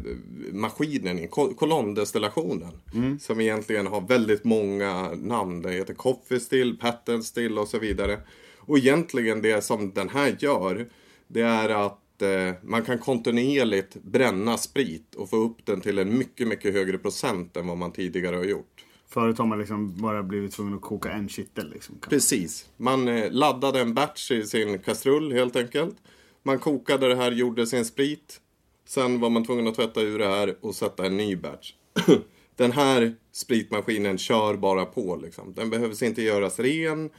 maskinen 0.52 1.20
i 1.20 1.28
kol- 1.28 1.54
kolonndestillationen. 1.56 2.72
Som 3.20 3.42
egentligen 3.42 3.88
har 3.88 4.02
väldigt 4.08 4.44
många 4.44 5.12
namn. 5.16 5.62
Det 5.62 5.72
heter 5.72 5.94
Coffee 5.94 6.40
Still, 6.40 6.78
Patent 6.78 7.26
Still 7.26 7.58
och 7.60 7.68
så 7.68 7.80
vidare. 7.80 8.20
Och 8.58 8.78
egentligen 8.78 9.42
det 9.42 9.64
som 9.64 9.94
den 9.94 10.10
här 10.10 10.36
gör 10.40 10.90
det 11.28 11.42
är 11.42 11.70
att 11.70 12.22
eh, 12.22 12.54
man 12.64 12.84
kan 12.86 12.98
kontinuerligt 13.00 13.96
bränna 14.04 14.58
sprit 14.58 15.16
och 15.16 15.30
få 15.30 15.36
upp 15.38 15.66
den 15.66 15.82
till 15.82 16.00
en 16.00 16.18
mycket, 16.18 16.48
mycket 16.48 16.74
högre 16.74 16.98
procent 16.98 17.58
än 17.58 17.68
vad 17.68 17.78
man 17.78 17.92
tidigare 17.92 18.36
har 18.36 18.44
gjort. 18.44 18.86
Förut 19.08 19.38
har 19.38 19.46
man 19.46 19.60
liksom 19.60 20.02
bara 20.02 20.24
blivit 20.24 20.52
tvungen 20.52 20.74
att 20.74 20.82
koka 20.82 21.12
en 21.12 21.30
kittel 21.30 21.70
liksom. 21.70 21.98
Precis. 22.10 22.70
Man 22.78 23.08
eh, 23.08 23.32
laddade 23.32 23.80
en 23.82 23.94
batch 23.94 24.32
i 24.32 24.44
sin 24.44 24.80
kastrull 24.80 25.32
helt 25.34 25.56
enkelt. 25.56 25.96
Man 26.44 26.60
kokade 26.60 27.08
det 27.08 27.16
här, 27.16 27.32
gjorde 27.32 27.68
sin 27.68 27.86
sprit. 27.86 28.40
Sen 28.86 29.20
var 29.20 29.30
man 29.30 29.46
tvungen 29.46 29.68
att 29.68 29.76
tvätta 29.76 30.02
ur 30.02 30.20
det 30.20 30.28
här 30.28 30.56
och 30.62 30.76
sätta 30.76 31.06
en 31.06 31.18
ny 31.18 31.36
batch. 31.36 31.74
Den 32.56 32.72
här 32.72 33.16
spritmaskinen 33.32 34.18
kör 34.18 34.58
bara 34.58 34.86
på 34.86 35.16
liksom. 35.16 35.54
Den 35.54 35.70
behövs 35.70 36.04
inte 36.04 36.22
göras 36.22 36.60
ren. 36.60 37.10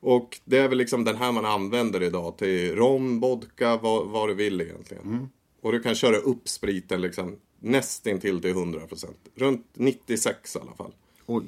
Och 0.00 0.40
det 0.44 0.58
är 0.58 0.68
väl 0.68 0.78
liksom 0.78 1.04
den 1.04 1.16
här 1.16 1.32
man 1.32 1.44
använder 1.44 2.02
idag 2.02 2.38
till 2.38 2.76
rom, 2.76 3.20
vodka, 3.20 3.76
vad, 3.76 4.06
vad 4.06 4.28
du 4.28 4.34
vill 4.34 4.60
egentligen. 4.60 5.28
Och 5.60 5.72
du 5.72 5.80
kan 5.80 5.94
köra 5.94 6.16
upp 6.16 6.48
spriten 6.48 7.00
liksom 7.00 7.36
nästintill 7.60 8.40
till 8.40 8.54
100%. 8.54 9.06
Runt 9.34 9.66
96 9.74 10.56
i 10.56 10.58
alla 10.58 10.74
fall. 10.74 10.92
Oj. 11.26 11.44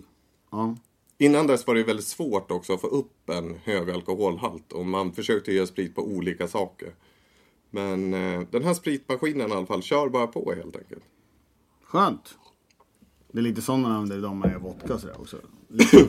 Ja. 0.50 0.76
Innan 1.18 1.46
dess 1.46 1.66
var 1.66 1.74
det 1.74 1.82
väldigt 1.82 2.06
svårt 2.06 2.50
också 2.50 2.72
att 2.72 2.80
få 2.80 2.86
upp 2.86 3.30
en 3.30 3.54
hög 3.64 3.90
alkoholhalt 3.90 4.72
och 4.72 4.86
man 4.86 5.12
försökte 5.12 5.52
göra 5.52 5.66
sprit 5.66 5.94
på 5.94 6.02
olika 6.02 6.48
saker. 6.48 6.94
Men 7.70 8.14
eh, 8.14 8.40
den 8.50 8.64
här 8.64 8.74
spritmaskinen 8.74 9.50
i 9.50 9.52
alla 9.52 9.66
fall 9.66 9.82
kör 9.82 10.08
bara 10.08 10.26
på 10.26 10.52
helt 10.56 10.76
enkelt. 10.76 11.02
Skönt. 11.84 12.34
Det 13.32 13.38
är 13.38 13.42
lite 13.42 13.62
sånt 13.62 13.82
man 13.82 13.92
använder 13.92 14.18
idag 14.18 14.36
med 14.36 14.60
vodka 14.60 14.94
och 14.94 15.00
sådär 15.00 15.20
också. 15.20 15.36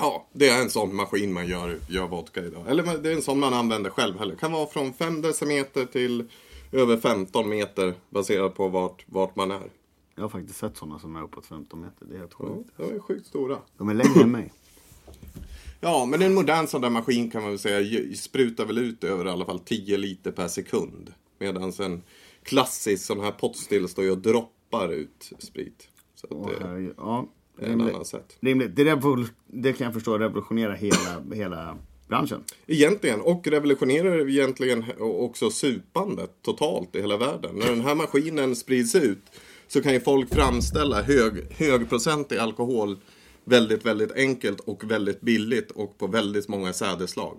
Ja, 0.00 0.26
det 0.32 0.48
är 0.48 0.62
en 0.62 0.70
sån 0.70 0.96
maskin 0.96 1.32
man 1.32 1.46
gör, 1.46 1.78
gör 1.88 2.06
vodka 2.08 2.44
idag. 2.44 2.64
Eller 2.68 2.98
det 2.98 3.10
är 3.10 3.14
en 3.16 3.22
sån 3.22 3.38
man 3.40 3.54
använder 3.54 3.90
själv 3.90 4.18
heller. 4.18 4.34
Kan 4.36 4.52
vara 4.52 4.66
från 4.66 4.92
5 4.92 5.22
decimeter 5.22 5.84
till 5.86 6.28
över 6.72 6.96
15 6.96 7.48
meter 7.48 7.94
baserat 8.10 8.54
på 8.54 8.68
vart, 8.68 9.04
vart 9.08 9.36
man 9.36 9.50
är. 9.50 9.70
Jag 10.14 10.22
har 10.22 10.28
faktiskt 10.28 10.58
sett 10.58 10.76
sådana 10.76 10.98
som 10.98 11.16
är 11.16 11.22
uppåt 11.22 11.46
15 11.46 11.80
meter. 11.80 12.06
Det 12.06 12.14
är 12.14 12.18
helt 12.18 12.34
Ja, 12.38 12.46
sjukt. 12.46 12.70
de 12.76 12.82
är 12.94 12.98
sjukt 13.00 13.26
stora. 13.26 13.58
De 13.76 13.88
är 13.88 13.94
längre 13.94 14.22
än 14.22 14.30
mig. 14.30 14.52
Ja, 15.80 16.06
men 16.06 16.22
en 16.22 16.34
modern 16.34 16.66
sån 16.66 16.80
där 16.80 16.90
maskin 16.90 17.30
kan 17.30 17.42
man 17.42 17.50
väl 17.50 17.58
säga 17.58 18.02
sprutar 18.16 18.64
väl 18.66 18.78
ut 18.78 19.04
över 19.04 19.26
i 19.26 19.28
alla 19.28 19.44
fall 19.44 19.58
10 19.58 19.96
liter 19.96 20.30
per 20.30 20.48
sekund. 20.48 21.12
Medan 21.38 21.72
en 21.80 22.02
klassisk 22.42 23.04
sån 23.04 23.20
här 23.20 23.30
pottstill 23.30 23.88
står 23.88 24.04
ju 24.04 24.10
och 24.10 24.18
droppar 24.18 24.92
ut 24.92 25.30
sprit. 25.38 25.88
Så 26.14 26.26
att 26.26 26.32
Åh, 26.32 26.48
det 26.50 26.66
herregud. 26.66 26.94
ja, 26.96 27.28
är 27.58 27.64
en 27.64 27.70
rimligt. 27.70 27.94
annan 27.94 28.04
sätt. 28.04 28.36
rimligt. 28.40 28.76
Det, 28.76 28.84
revol- 28.84 29.28
det 29.46 29.72
kan 29.72 29.84
jag 29.84 29.94
förstå 29.94 30.18
revolutionerar 30.18 30.74
hela, 30.76 31.34
hela 31.34 31.78
branschen. 32.08 32.44
Egentligen, 32.66 33.20
och 33.20 33.46
revolutionerar 33.46 34.28
egentligen 34.30 34.84
också 35.00 35.50
supandet 35.50 36.30
totalt 36.42 36.96
i 36.96 37.00
hela 37.00 37.16
världen. 37.16 37.54
När 37.54 37.66
den 37.66 37.80
här 37.80 37.94
maskinen 37.94 38.56
sprids 38.56 38.94
ut 38.94 39.22
så 39.68 39.82
kan 39.82 39.92
ju 39.92 40.00
folk 40.00 40.34
framställa 40.34 41.02
hög, 41.02 41.52
högprocentig 41.52 42.36
alkohol 42.38 42.96
väldigt, 43.48 43.86
väldigt 43.86 44.12
enkelt 44.12 44.60
och 44.60 44.90
väldigt 44.90 45.20
billigt 45.20 45.70
och 45.70 45.98
på 45.98 46.06
väldigt 46.06 46.48
många 46.48 46.72
sädeslag. 46.72 47.38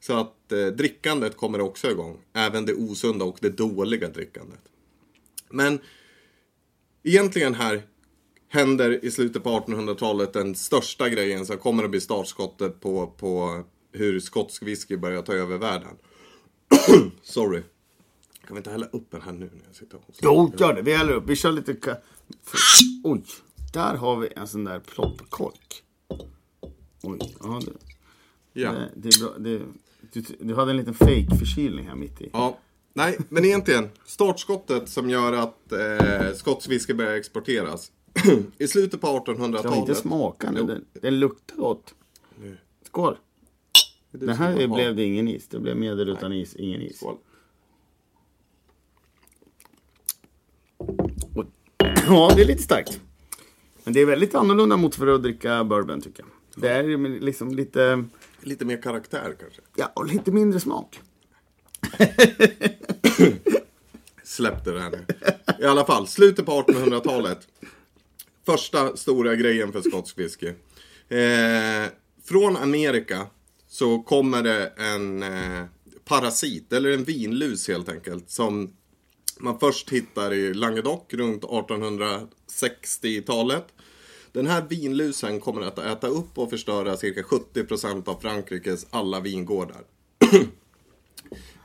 Så 0.00 0.16
att 0.16 0.52
eh, 0.52 0.66
drickandet 0.66 1.36
kommer 1.36 1.60
också 1.60 1.90
igång. 1.90 2.20
Även 2.32 2.66
det 2.66 2.74
osunda 2.74 3.24
och 3.24 3.38
det 3.40 3.48
dåliga 3.48 4.08
drickandet. 4.08 4.60
Men 5.50 5.80
egentligen 7.02 7.54
här 7.54 7.82
händer 8.48 9.04
i 9.04 9.10
slutet 9.10 9.42
på 9.42 9.50
1800-talet 9.50 10.32
den 10.32 10.54
största 10.54 11.08
grejen 11.08 11.46
som 11.46 11.58
kommer 11.58 11.84
att 11.84 11.90
bli 11.90 12.00
startskottet 12.00 12.80
på, 12.80 13.06
på 13.06 13.64
hur 13.92 14.20
skotsk 14.20 14.62
whisky 14.62 14.96
börjar 14.96 15.22
ta 15.22 15.32
över 15.32 15.58
världen. 15.58 15.96
Sorry. 17.22 17.62
Kan 18.46 18.54
vi 18.54 18.58
inte 18.58 18.70
hälla 18.70 18.86
upp 18.86 19.10
den 19.10 19.22
här 19.22 19.32
nu 19.32 19.50
när 19.52 19.66
jag 19.66 19.76
sitter 19.76 19.96
och 19.96 20.02
hostar? 20.06 20.28
Jo, 20.28 20.52
gör 20.58 20.74
det. 20.74 20.82
Vi 20.82 20.94
häller 20.94 21.12
upp. 21.12 21.24
Vi 21.26 21.36
kör 21.36 21.52
lite... 21.52 22.00
Oj, 23.04 23.22
där 23.74 23.94
har 23.94 24.16
vi 24.16 24.28
en 24.36 24.46
sån 24.48 24.64
där 24.64 24.80
ploppkork. 24.80 25.82
Oj, 27.02 27.36
ja, 27.40 27.60
det, 27.66 28.60
Ja. 28.60 28.72
det, 28.72 28.90
det 28.96 29.08
är 29.08 29.20
bra. 29.20 29.38
Det, 29.38 29.60
du, 30.12 30.22
du 30.40 30.54
hade 30.54 30.70
en 30.70 30.76
liten 30.76 30.94
fake 30.94 31.36
förkylning 31.38 31.86
här 31.86 31.94
mitt 31.94 32.20
i. 32.20 32.30
ja. 32.32 32.58
Nej, 32.96 33.18
men 33.28 33.44
egentligen. 33.44 33.88
Startskottet 34.06 34.88
som 34.88 35.10
gör 35.10 35.32
att 35.32 35.72
eh, 35.72 36.32
skotsk 36.34 36.70
whisky 36.70 36.94
börjar 36.94 37.12
exporteras. 37.12 37.92
I 38.58 38.68
slutet 38.68 39.00
på 39.00 39.06
Jag 39.06 39.34
vill 39.36 39.44
inte 39.44 39.58
1800-talet. 39.62 39.96
smaka 39.98 40.50
nu. 40.50 40.62
Den, 40.62 40.84
den 40.92 41.18
luktar 41.20 41.56
gott. 41.56 41.94
Skål. 42.86 43.16
Det 44.10 44.18
du 44.18 44.26
som 44.26 44.36
här 44.36 44.68
blev 44.68 44.96
det 44.96 45.04
ingen 45.04 45.28
is. 45.28 45.48
Det 45.48 45.58
blev 45.60 45.76
medel 45.76 46.08
utan 46.08 46.32
is, 46.32 46.56
ingen 46.56 46.80
is. 46.82 46.96
Skål. 46.96 47.16
Och, 51.34 51.44
ja, 52.06 52.32
det 52.36 52.42
är 52.42 52.46
lite 52.46 52.62
starkt. 52.62 53.00
Men 53.84 53.92
det 53.94 54.00
är 54.00 54.06
väldigt 54.06 54.34
annorlunda 54.34 54.76
mot 54.76 54.94
för 54.94 55.06
att 55.06 55.22
dricka 55.22 55.64
bourbon 55.64 56.00
tycker 56.00 56.22
jag. 56.22 56.62
Det 56.62 56.68
är 56.68 57.20
liksom 57.20 57.54
lite, 57.54 58.04
Lite 58.40 58.64
mer 58.64 58.82
karaktär 58.82 59.36
kanske. 59.40 59.60
ja, 59.76 59.92
och 59.94 60.06
lite 60.06 60.32
mindre 60.32 60.60
smak. 60.60 61.00
Släpp 64.22 64.64
det 64.64 64.72
där 64.72 64.90
nu. 64.90 65.06
I 65.60 65.66
alla 65.66 65.84
fall, 65.84 66.06
slutet 66.06 66.46
på 66.46 66.52
1800-talet. 66.62 67.38
Första 68.46 68.96
stora 68.96 69.36
grejen 69.36 69.72
för 69.72 69.80
skotsk 69.82 70.18
whisky. 70.18 70.46
Eh, 71.08 71.88
från 72.24 72.56
Amerika 72.56 73.26
så 73.68 74.02
kommer 74.02 74.42
det 74.42 74.66
en 74.76 75.22
eh, 75.22 75.64
parasit, 76.04 76.72
eller 76.72 76.90
en 76.90 77.04
vinlus 77.04 77.68
helt 77.68 77.88
enkelt, 77.88 78.30
som 78.30 78.76
man 79.40 79.58
först 79.58 79.90
hittar 79.90 80.32
i 80.32 80.54
Languedoc 80.54 81.02
runt 81.10 81.44
1860-talet. 82.62 83.64
Den 84.32 84.46
här 84.46 84.64
vinlusen 84.68 85.40
kommer 85.40 85.60
att 85.60 85.78
äta 85.78 86.06
upp 86.06 86.38
och 86.38 86.50
förstöra 86.50 86.96
cirka 86.96 87.22
70% 87.22 88.08
av 88.08 88.20
Frankrikes 88.20 88.86
alla 88.90 89.20
vingårdar. 89.20 89.82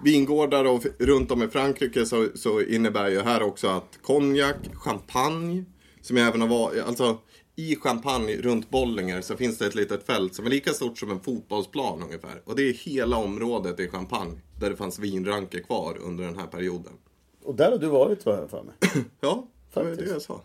Vingårdar 0.03 0.65
och 0.65 0.85
runt 0.99 1.31
om 1.31 1.43
i 1.43 1.47
Frankrike 1.47 2.05
så, 2.05 2.27
så 2.35 2.61
innebär 2.61 3.09
ju 3.09 3.19
här 3.19 3.41
också 3.41 3.67
att 3.67 3.99
konjak, 4.01 4.55
champagne, 4.73 5.65
som 6.01 6.17
jag 6.17 6.27
även 6.27 6.41
har 6.41 6.47
varit, 6.47 6.83
alltså 6.83 7.17
i 7.55 7.75
champagne 7.75 8.35
runt 8.35 8.69
Bollinger 8.69 9.21
så 9.21 9.35
finns 9.37 9.57
det 9.57 9.65
ett 9.65 9.75
litet 9.75 10.05
fält 10.05 10.35
som 10.35 10.45
är 10.45 10.49
lika 10.49 10.71
stort 10.71 10.97
som 10.97 11.11
en 11.11 11.19
fotbollsplan 11.19 12.03
ungefär. 12.03 12.41
Och 12.45 12.55
det 12.55 12.69
är 12.69 12.73
hela 12.73 13.17
området 13.17 13.79
i 13.79 13.87
champagne 13.87 14.41
där 14.59 14.69
det 14.69 14.75
fanns 14.75 14.99
vinranker 14.99 15.59
kvar 15.59 15.97
under 16.01 16.23
den 16.23 16.37
här 16.37 16.47
perioden. 16.47 16.93
Och 17.43 17.55
där 17.55 17.71
har 17.71 17.77
du 17.77 17.87
varit 17.87 18.25
vad 18.25 18.37
jag 18.37 18.49
för 18.49 18.63
mig. 18.63 18.75
Ja, 19.21 19.47
det 19.73 19.83
var 19.83 19.91
det 19.91 20.09
jag 20.09 20.21
sa. 20.21 20.41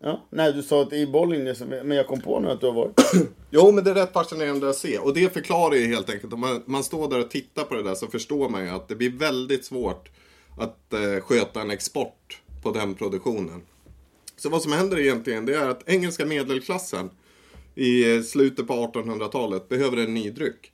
Ja, 0.00 0.26
nej, 0.30 0.52
du 0.52 0.62
sa 0.62 0.82
att 0.82 0.92
i 0.92 1.06
Bollnäs, 1.06 1.60
men 1.60 1.90
jag 1.90 2.06
kom 2.06 2.20
på 2.20 2.40
nu 2.40 2.50
att 2.50 2.60
du 2.60 2.66
har 2.66 2.74
varit. 2.74 3.00
Jo, 3.50 3.72
men 3.72 3.84
det 3.84 3.90
är 3.90 3.94
rätt 3.94 4.12
fascinerande 4.12 4.68
att 4.68 4.76
se. 4.76 4.98
Och 4.98 5.14
det 5.14 5.32
förklarar 5.32 5.74
ju 5.74 5.86
helt 5.86 6.10
enkelt, 6.10 6.32
om 6.32 6.40
man, 6.40 6.62
man 6.66 6.84
står 6.84 7.10
där 7.10 7.20
och 7.20 7.30
tittar 7.30 7.64
på 7.64 7.74
det 7.74 7.82
där 7.82 7.94
så 7.94 8.06
förstår 8.06 8.48
man 8.48 8.64
ju 8.64 8.70
att 8.70 8.88
det 8.88 8.94
blir 8.94 9.10
väldigt 9.10 9.64
svårt 9.64 10.08
att 10.58 10.92
eh, 10.92 11.20
sköta 11.22 11.60
en 11.60 11.70
export 11.70 12.40
på 12.62 12.70
den 12.70 12.94
produktionen. 12.94 13.62
Så 14.36 14.48
vad 14.48 14.62
som 14.62 14.72
händer 14.72 14.98
egentligen, 14.98 15.46
det 15.46 15.54
är 15.54 15.68
att 15.68 15.88
engelska 15.88 16.26
medelklassen 16.26 17.10
i 17.74 18.16
eh, 18.16 18.22
slutet 18.22 18.66
på 18.66 18.74
1800-talet 18.74 19.68
behöver 19.68 19.96
en 19.96 20.14
ny 20.14 20.30
dryck. 20.30 20.72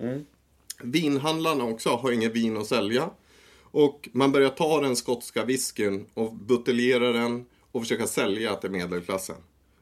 Vinhandlarna 0.82 1.64
också 1.64 1.88
har 1.88 2.12
inget 2.12 2.32
vin 2.32 2.56
att 2.56 2.66
sälja. 2.66 3.10
Och 3.62 4.08
man 4.12 4.32
börjar 4.32 4.50
ta 4.50 4.80
den 4.80 4.96
skotska 4.96 5.44
whiskyn 5.44 6.06
och 6.14 6.34
buteljera 6.34 7.12
den 7.12 7.44
och 7.76 7.82
försöka 7.82 8.06
sälja 8.06 8.54
till 8.54 8.70
medelklassen. 8.70 9.36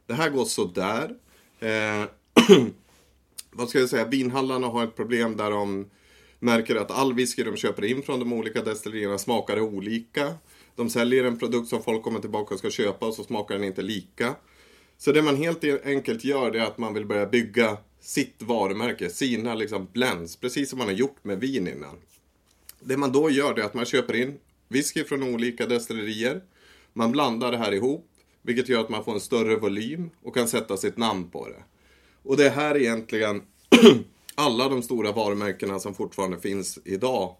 Det 0.06 0.14
här 0.14 0.30
går 0.30 0.44
sådär. 0.44 1.14
Eh, 1.60 2.04
vad 3.50 3.68
ska 3.68 3.78
jag 3.78 3.88
säga, 3.88 4.04
vinhandlarna 4.04 4.66
har 4.66 4.84
ett 4.84 4.96
problem 4.96 5.36
där 5.36 5.50
de 5.50 5.90
märker 6.38 6.76
att 6.76 6.90
all 6.90 7.14
whisky 7.14 7.42
de 7.42 7.56
köper 7.56 7.84
in 7.84 8.02
från 8.02 8.20
de 8.20 8.32
olika 8.32 8.62
destillerierna 8.62 9.18
smakar 9.18 9.60
olika. 9.60 10.34
De 10.76 10.90
säljer 10.90 11.24
en 11.24 11.38
produkt 11.38 11.68
som 11.68 11.82
folk 11.82 12.02
kommer 12.02 12.20
tillbaka 12.20 12.54
och 12.54 12.58
ska 12.58 12.70
köpa 12.70 13.06
och 13.06 13.14
så 13.14 13.24
smakar 13.24 13.54
den 13.54 13.64
inte 13.64 13.82
lika. 13.82 14.34
Så 14.98 15.12
det 15.12 15.22
man 15.22 15.36
helt 15.36 15.64
enkelt 15.84 16.24
gör 16.24 16.50
det 16.50 16.60
är 16.60 16.64
att 16.64 16.78
man 16.78 16.94
vill 16.94 17.06
börja 17.06 17.26
bygga 17.26 17.76
sitt 18.00 18.42
varumärke, 18.42 19.10
sina 19.10 19.54
liksom 19.54 19.88
blends, 19.92 20.36
precis 20.36 20.70
som 20.70 20.78
man 20.78 20.88
har 20.88 20.94
gjort 20.94 21.24
med 21.24 21.40
vin 21.40 21.68
innan. 21.68 21.96
Det 22.80 22.96
man 22.96 23.12
då 23.12 23.30
gör 23.30 23.54
det 23.54 23.62
är 23.62 23.66
att 23.66 23.74
man 23.74 23.84
köper 23.84 24.14
in 24.14 24.38
whisky 24.68 25.04
från 25.04 25.22
olika 25.22 25.66
destillerier. 25.66 26.42
Man 26.94 27.12
blandar 27.12 27.50
det 27.50 27.58
här 27.58 27.72
ihop, 27.72 28.06
vilket 28.42 28.68
gör 28.68 28.80
att 28.80 28.88
man 28.88 29.04
får 29.04 29.12
en 29.12 29.20
större 29.20 29.56
volym 29.56 30.10
och 30.22 30.34
kan 30.34 30.48
sätta 30.48 30.76
sitt 30.76 30.96
namn 30.96 31.30
på 31.30 31.48
det. 31.48 31.62
Och 32.22 32.36
det 32.36 32.46
är 32.46 32.50
här 32.50 32.76
egentligen 32.76 33.42
alla 34.34 34.68
de 34.68 34.82
stora 34.82 35.12
varumärkena 35.12 35.78
som 35.78 35.94
fortfarande 35.94 36.38
finns 36.38 36.78
idag 36.84 37.36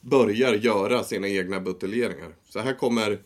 börjar 0.00 0.54
göra 0.54 1.04
sina 1.04 1.28
egna 1.28 1.60
buteljeringar. 1.60 2.34
Så 2.48 2.58
här 2.58 2.74
kommer 2.74 3.18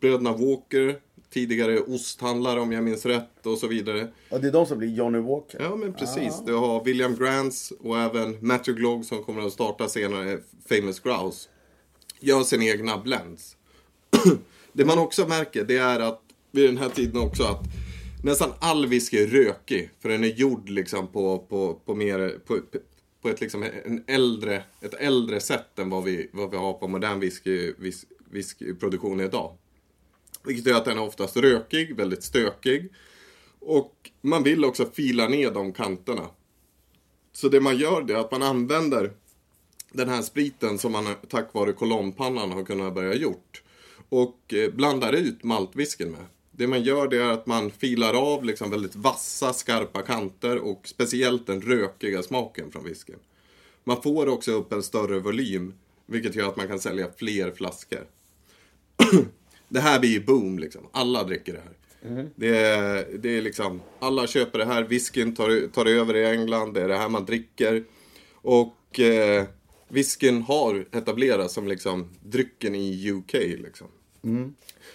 bröderna 0.00 0.32
Walker, 0.32 1.00
tidigare 1.30 1.80
osthandlare 1.80 2.60
om 2.60 2.72
jag 2.72 2.84
minns 2.84 3.06
rätt 3.06 3.46
och 3.46 3.58
så 3.58 3.66
vidare. 3.66 4.08
Ja, 4.28 4.38
det 4.38 4.48
är 4.48 4.52
de 4.52 4.66
som 4.66 4.78
blir 4.78 4.88
Johnny 4.88 5.18
Walker. 5.18 5.62
Ja 5.62 5.76
men 5.76 5.94
precis. 5.94 6.42
Du 6.46 6.54
har 6.54 6.84
William 6.84 7.16
Grants 7.16 7.72
och 7.80 7.98
även 7.98 8.46
Matthew 8.46 8.80
Glogg 8.80 9.04
som 9.04 9.24
kommer 9.24 9.46
att 9.46 9.52
starta 9.52 9.88
senare, 9.88 10.38
Famous 10.68 11.00
Grouse. 11.00 11.48
Gör 12.20 12.42
sina 12.42 12.64
egna 12.64 12.98
blends. 12.98 13.56
det 14.72 14.84
man 14.84 14.98
också 14.98 15.28
märker 15.28 15.64
det 15.64 15.76
är 15.76 16.00
att 16.00 16.22
vid 16.50 16.68
den 16.68 16.78
här 16.78 16.88
tiden 16.88 17.20
också 17.20 17.44
att 17.44 17.62
nästan 18.22 18.52
all 18.58 18.86
whisky 18.86 19.22
är 19.22 19.26
rökig. 19.26 19.90
För 20.00 20.08
den 20.08 20.24
är 20.24 20.28
gjord 20.28 20.68
liksom 20.68 21.08
på, 21.08 21.38
på, 21.38 21.74
på 21.84 21.94
mer, 21.94 22.38
på, 22.46 22.60
på 23.22 23.28
ett 23.28 23.40
liksom 23.40 23.62
en 23.84 24.04
äldre, 24.06 24.62
ett 24.80 24.94
äldre 24.94 25.40
sätt 25.40 25.78
än 25.78 25.90
vad 25.90 26.04
vi, 26.04 26.30
vad 26.32 26.50
vi 26.50 26.56
har 26.56 26.72
på 26.72 26.88
modern 26.88 27.20
whisky, 27.20 27.72
whis, 27.78 28.06
whiskyproduktion 28.30 29.20
idag. 29.20 29.56
Vilket 30.44 30.66
gör 30.66 30.76
att 30.76 30.84
den 30.84 30.98
är 30.98 31.02
oftast 31.02 31.36
rökig, 31.36 31.96
väldigt 31.96 32.22
stökig. 32.22 32.92
Och 33.60 34.10
man 34.20 34.42
vill 34.42 34.64
också 34.64 34.86
fila 34.92 35.28
ner 35.28 35.50
de 35.50 35.72
kanterna. 35.72 36.28
Så 37.32 37.48
det 37.48 37.60
man 37.60 37.76
gör 37.76 38.02
det 38.02 38.14
är 38.14 38.18
att 38.18 38.30
man 38.30 38.42
använder 38.42 39.12
den 39.92 40.08
här 40.08 40.22
spriten 40.22 40.78
som 40.78 40.92
man 40.92 41.06
tack 41.28 41.54
vare 41.54 41.72
kolonnpannan 41.72 42.52
har 42.52 42.64
kunnat 42.64 42.94
börja 42.94 43.14
gjort. 43.14 43.62
Och 44.12 44.54
eh, 44.54 44.70
blandar 44.70 45.12
ut 45.12 45.44
maltwhiskyn 45.44 46.10
med. 46.10 46.24
Det 46.50 46.66
man 46.66 46.82
gör 46.82 47.08
det 47.08 47.16
är 47.16 47.30
att 47.30 47.46
man 47.46 47.70
filar 47.70 48.14
av 48.14 48.44
liksom 48.44 48.70
väldigt 48.70 48.96
vassa, 48.96 49.52
skarpa 49.52 50.02
kanter 50.02 50.58
och 50.58 50.80
speciellt 50.88 51.46
den 51.46 51.60
rökiga 51.60 52.22
smaken 52.22 52.70
från 52.70 52.84
whiskyn. 52.84 53.16
Man 53.84 54.02
får 54.02 54.28
också 54.28 54.52
upp 54.52 54.72
en 54.72 54.82
större 54.82 55.18
volym, 55.18 55.74
vilket 56.06 56.34
gör 56.34 56.48
att 56.48 56.56
man 56.56 56.68
kan 56.68 56.78
sälja 56.78 57.08
fler 57.16 57.50
flaskor. 57.50 58.06
det 59.68 59.80
här 59.80 60.00
blir 60.00 60.10
ju 60.10 60.24
boom 60.24 60.58
liksom. 60.58 60.88
Alla 60.92 61.24
dricker 61.24 61.52
det 61.52 61.62
här. 61.64 62.30
Det, 62.36 62.56
är, 62.56 63.18
det 63.18 63.36
är 63.36 63.42
liksom, 63.42 63.80
alla 63.98 64.26
köper 64.26 64.58
det 64.58 64.64
här. 64.64 64.82
Whiskyn 64.82 65.34
tar, 65.34 65.68
tar 65.68 65.86
över 65.86 66.16
i 66.16 66.26
England. 66.26 66.74
Det 66.74 66.82
är 66.82 66.88
det 66.88 66.96
här 66.96 67.08
man 67.08 67.24
dricker. 67.24 67.84
Och 68.32 69.00
eh, 69.00 69.44
whiskyn 69.88 70.42
har 70.42 70.86
etablerats 70.92 71.54
som 71.54 71.68
liksom 71.68 72.08
drycken 72.22 72.74
i 72.74 73.10
UK 73.10 73.32
liksom. 73.32 73.88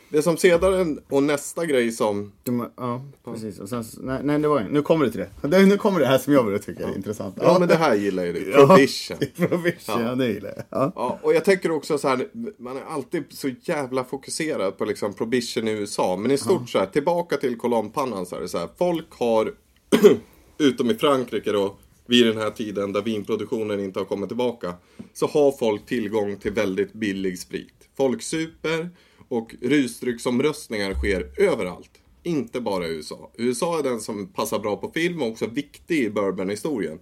Det 0.09 0.21
som 0.21 0.37
sedan 0.37 0.99
och 1.09 1.23
nästa 1.23 1.65
grej 1.65 1.91
som 1.91 2.31
De, 2.43 2.69
ja, 2.77 3.01
precis. 3.25 3.59
Och 3.59 3.69
sen, 3.69 3.83
nej, 3.97 4.19
nej, 4.23 4.39
det 4.39 4.47
var 4.47 4.61
Nu 4.61 4.81
kommer 4.81 5.05
det 5.05 5.11
till 5.11 5.19
det. 5.41 5.47
det. 5.47 5.65
Nu 5.65 5.77
kommer 5.77 5.99
det 5.99 6.05
här 6.05 6.17
som 6.17 6.33
jag 6.33 6.45
börjar 6.45 6.59
tycka 6.59 6.87
är 6.87 6.95
intressant. 6.95 7.37
Ja, 7.41 7.59
men 7.59 7.67
det 7.67 7.75
här 7.75 7.95
gillar 7.95 8.25
ju 8.25 8.33
du. 8.33 8.51
Prohibition. 8.51 9.17
Prohibition, 9.35 10.01
ja. 10.01 10.15
det 10.15 10.27
gillar 10.27 10.53
jag. 10.55 10.65
Ja. 10.69 10.91
Ja, 10.95 11.19
och 11.21 11.33
jag 11.33 11.45
tänker 11.45 11.71
också 11.71 11.97
så 11.97 12.07
här, 12.07 12.27
man 12.57 12.77
är 12.77 12.81
alltid 12.81 13.23
så 13.29 13.49
jävla 13.61 14.03
fokuserad 14.03 14.77
på 14.77 14.85
liksom 14.85 15.13
prohibition 15.13 15.67
i 15.67 15.71
USA. 15.71 16.17
Men 16.17 16.31
i 16.31 16.37
stort 16.37 16.69
så 16.69 16.79
här, 16.79 16.85
tillbaka 16.85 17.37
till 17.37 17.57
kolonnpannan 17.57 18.25
så 18.25 18.35
är 18.35 18.41
det 18.41 18.49
så 18.49 18.57
här, 18.57 18.69
folk 18.77 19.11
har, 19.11 19.53
utom 20.57 20.89
i 20.91 20.95
Frankrike 20.95 21.51
då, 21.51 21.75
vid 22.05 22.25
den 22.25 22.37
här 22.37 22.49
tiden 22.49 22.93
där 22.93 23.01
vinproduktionen 23.01 23.79
inte 23.79 23.99
har 23.99 24.05
kommit 24.05 24.29
tillbaka, 24.29 24.73
så 25.13 25.27
har 25.27 25.51
folk 25.51 25.85
tillgång 25.85 26.37
till 26.37 26.51
väldigt 26.51 26.93
billig 26.93 27.39
sprit. 27.39 27.73
Folk 27.97 28.21
super 28.21 28.89
och 29.29 29.55
rusdrycksomröstningar 29.61 30.93
sker 30.93 31.31
överallt. 31.37 31.91
Inte 32.23 32.61
bara 32.61 32.87
i 32.87 32.89
USA. 32.89 33.31
USA 33.37 33.79
är 33.79 33.83
den 33.83 34.01
som 34.01 34.27
passar 34.27 34.59
bra 34.59 34.77
på 34.77 34.91
film 34.91 35.21
och 35.21 35.27
också 35.27 35.47
viktig 35.47 36.03
i 36.03 36.09
bourbonhistorien. 36.09 36.99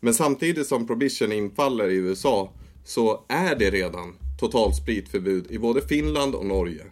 Men 0.00 0.14
samtidigt 0.14 0.66
som 0.66 0.86
prohibition 0.86 1.32
infaller 1.32 1.88
i 1.88 1.94
USA 1.94 2.52
så 2.84 3.24
är 3.28 3.54
det 3.54 3.70
redan 3.70 4.14
totalt 4.40 4.76
spritförbud 4.76 5.46
i 5.50 5.58
både 5.58 5.82
Finland 5.82 6.34
och 6.34 6.46
Norge. 6.46 6.84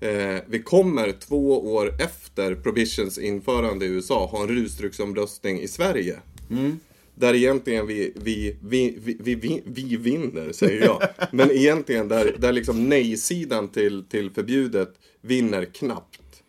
Eh, 0.00 0.42
vi 0.46 0.62
kommer 0.62 1.12
två 1.12 1.72
år 1.74 1.94
efter 2.00 2.54
prohibitions 2.54 3.18
införande 3.18 3.86
i 3.86 3.88
USA 3.88 4.26
ha 4.26 4.42
en 4.42 4.48
rusdrycksomröstning 4.48 5.60
i 5.60 5.68
Sverige. 5.68 6.18
Mm. 6.50 6.78
Där 7.18 7.34
egentligen 7.34 7.86
vi, 7.86 8.12
vi, 8.16 8.56
vi, 8.62 8.98
vi, 9.02 9.16
vi, 9.20 9.34
vi, 9.34 9.62
vi 9.66 9.96
vinner, 9.96 10.52
säger 10.52 10.84
jag. 10.84 11.02
Men 11.32 11.50
egentligen 11.50 12.08
där, 12.08 12.36
där 12.38 12.52
liksom 12.52 12.88
nej-sidan 12.88 13.68
till, 13.68 14.04
till 14.04 14.30
förbjudet 14.30 14.94
vinner 15.20 15.64
knappt. 15.64 16.42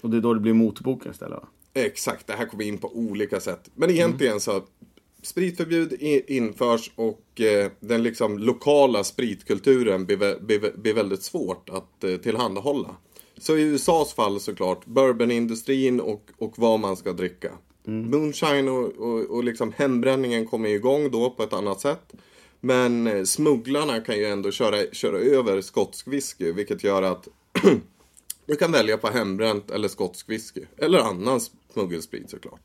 Och 0.00 0.10
det 0.10 0.16
är 0.16 0.20
då 0.20 0.34
det 0.34 0.40
blir 0.40 0.52
motboken 0.52 1.12
istället 1.12 1.38
va? 1.38 1.48
Exakt, 1.74 2.26
det 2.26 2.32
här 2.32 2.46
kommer 2.46 2.64
in 2.64 2.78
på 2.78 2.96
olika 2.96 3.40
sätt. 3.40 3.70
Men 3.74 3.90
egentligen 3.90 4.40
så 4.40 4.62
spritförbud 5.22 5.92
införs 6.26 6.90
och 6.94 7.40
eh, 7.40 7.70
den 7.80 8.02
liksom 8.02 8.38
lokala 8.38 9.04
spritkulturen 9.04 10.06
blir, 10.06 10.40
blir, 10.40 10.76
blir 10.76 10.94
väldigt 10.94 11.22
svårt 11.22 11.70
att 11.70 12.04
eh, 12.04 12.16
tillhandahålla. 12.16 12.96
Så 13.38 13.56
i 13.56 13.62
USAs 13.62 14.14
fall 14.14 14.40
såklart, 14.40 14.86
bourbonindustrin 14.86 16.00
och, 16.00 16.30
och 16.38 16.54
vad 16.56 16.80
man 16.80 16.96
ska 16.96 17.12
dricka. 17.12 17.50
Moonshine 17.84 18.68
och, 18.68 18.92
och, 18.98 19.20
och 19.30 19.44
liksom 19.44 19.72
hembränningen 19.76 20.46
kommer 20.46 20.68
igång 20.68 21.10
då 21.10 21.30
på 21.30 21.42
ett 21.42 21.52
annat 21.52 21.80
sätt. 21.80 22.12
Men 22.60 23.06
eh, 23.06 23.24
smugglarna 23.24 24.00
kan 24.00 24.16
ju 24.16 24.24
ändå 24.24 24.50
köra, 24.50 24.76
köra 24.92 25.18
över 25.18 25.60
skotsk 25.60 26.06
whisky, 26.08 26.52
vilket 26.52 26.84
gör 26.84 27.02
att 27.02 27.28
du 28.46 28.56
kan 28.56 28.72
välja 28.72 28.96
på 28.98 29.06
hembränt 29.08 29.70
eller 29.70 29.88
skotsk 29.88 30.28
whisky. 30.30 30.60
Eller 30.76 30.98
annan 30.98 31.40
smuggelsprit 31.72 32.30
såklart. 32.30 32.60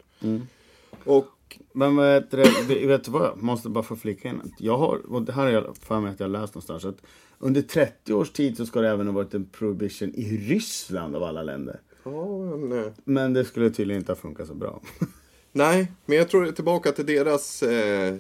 Och 1.04 1.28
Men 1.74 1.96
det, 1.96 2.20
det- 2.68 2.88
vet 2.88 3.04
du 3.04 3.12
vad 3.12 3.24
jag 3.26 3.42
måste 3.44 3.70
bara 3.70 3.84
få 3.84 3.96
flika 3.96 4.30
in. 4.30 4.54
Jag 4.60 4.78
har, 4.78 5.12
och 5.14 5.22
det 5.22 5.32
här 5.32 5.44
har 5.44 5.52
jag 5.52 5.78
för 5.78 6.00
mig 6.00 6.12
att 6.12 6.20
jag 6.20 6.30
läst 6.32 6.54
någonstans. 6.56 6.86
Att 6.86 7.02
under 7.40 7.62
30 7.62 8.14
års 8.14 8.32
tid 8.32 8.58
så 8.58 8.66
ska 8.66 8.82
det 8.82 8.90
även 8.90 9.08
ha 9.08 9.14
varit 9.14 9.34
en 9.34 9.46
prohibition 9.46 10.14
i 10.16 10.38
Ryssland 10.38 11.16
av 11.16 11.24
alla 11.24 11.44
länder. 11.44 11.80
Ja, 12.04 12.56
men, 12.58 12.86
eh, 12.86 12.92
Men 13.04 13.34
det 13.34 13.46
skulle 13.46 13.70
tydligen 13.70 14.02
inte 14.02 14.12
ha 14.12 14.18
funkat 14.18 14.48
så 14.48 14.54
bra. 14.54 14.82
nej, 15.52 15.92
men 16.06 16.18
jag 16.18 16.30
tror 16.30 16.52
tillbaka 16.52 16.92
till 16.92 17.06
deras 17.06 17.64
eh, 17.64 18.16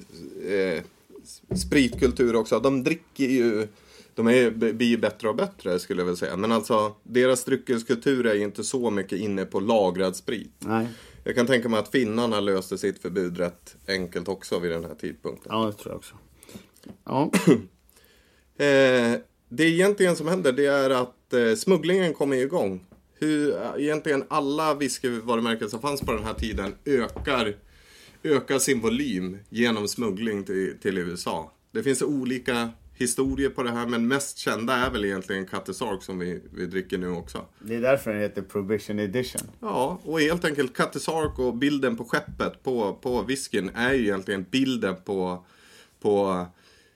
eh, 0.47 0.83
spritkultur 1.55 2.35
också. 2.35 2.59
De 2.59 2.83
dricker 2.83 3.25
ju, 3.25 3.67
de 4.15 4.27
är, 4.27 4.51
blir 4.51 4.87
ju 4.87 4.97
bättre 4.97 5.29
och 5.29 5.35
bättre 5.35 5.79
skulle 5.79 6.01
jag 6.01 6.05
vilja 6.05 6.17
säga. 6.17 6.37
Men 6.37 6.51
alltså, 6.51 6.95
deras 7.03 7.43
dryckeskultur 7.43 8.25
är 8.25 8.33
ju 8.33 8.43
inte 8.43 8.63
så 8.63 8.91
mycket 8.91 9.19
inne 9.19 9.45
på 9.45 9.59
lagrad 9.59 10.15
sprit. 10.15 10.53
Nej. 10.59 10.87
Jag 11.23 11.35
kan 11.35 11.47
tänka 11.47 11.69
mig 11.69 11.79
att 11.79 11.91
finnarna 11.91 12.39
löste 12.39 12.77
sitt 12.77 13.01
förbud 13.01 13.37
rätt 13.37 13.75
enkelt 13.87 14.27
också 14.27 14.59
vid 14.59 14.71
den 14.71 14.85
här 14.85 14.95
tidpunkten. 14.95 15.51
Ja, 15.55 15.65
det 15.65 15.73
tror 15.73 15.91
jag 15.91 15.97
också. 15.97 16.15
Ja, 17.03 17.31
Eh, 18.59 19.19
det 19.49 19.63
egentligen 19.63 20.15
som 20.15 20.27
händer 20.27 20.51
det 20.51 20.65
är 20.65 20.89
att 20.89 21.33
eh, 21.33 21.55
smugglingen 21.55 22.13
kommer 22.13 22.37
igång. 22.37 22.85
Hur 23.19 23.55
eh, 23.55 23.71
egentligen 23.77 24.23
alla 24.27 24.73
whiskyvarumärken 24.73 25.69
som 25.69 25.81
fanns 25.81 26.01
på 26.01 26.11
den 26.11 26.23
här 26.23 26.33
tiden 26.33 26.75
ökar, 26.85 27.55
ökar 28.23 28.59
sin 28.59 28.81
volym 28.81 29.37
genom 29.49 29.87
smuggling 29.87 30.43
till, 30.43 30.77
till 30.81 30.97
USA. 30.97 31.51
Det 31.71 31.83
finns 31.83 32.01
olika 32.01 32.69
historier 32.99 33.49
på 33.49 33.63
det 33.63 33.71
här 33.71 33.87
men 33.87 34.07
mest 34.07 34.37
kända 34.37 34.73
är 34.73 34.89
väl 34.89 35.05
egentligen 35.05 35.45
Cattesark 35.45 36.03
som 36.03 36.19
vi, 36.19 36.41
vi 36.53 36.65
dricker 36.65 36.97
nu 36.97 37.09
också. 37.09 37.45
det 37.59 37.75
är 37.75 37.81
därför 37.81 38.11
den 38.11 38.21
heter 38.21 38.41
prohibition 38.41 38.99
edition. 38.99 39.41
Ja, 39.59 39.99
och 40.03 40.21
helt 40.21 40.45
enkelt 40.45 40.75
Cattesark 40.75 41.39
och 41.39 41.55
bilden 41.55 41.97
på 41.97 42.05
skeppet 42.05 42.63
på, 42.63 42.93
på 42.93 43.21
whiskyn 43.21 43.71
är 43.75 43.93
ju 43.93 44.03
egentligen 44.03 44.45
bilden 44.51 44.95
på, 45.05 45.45
på 45.99 46.45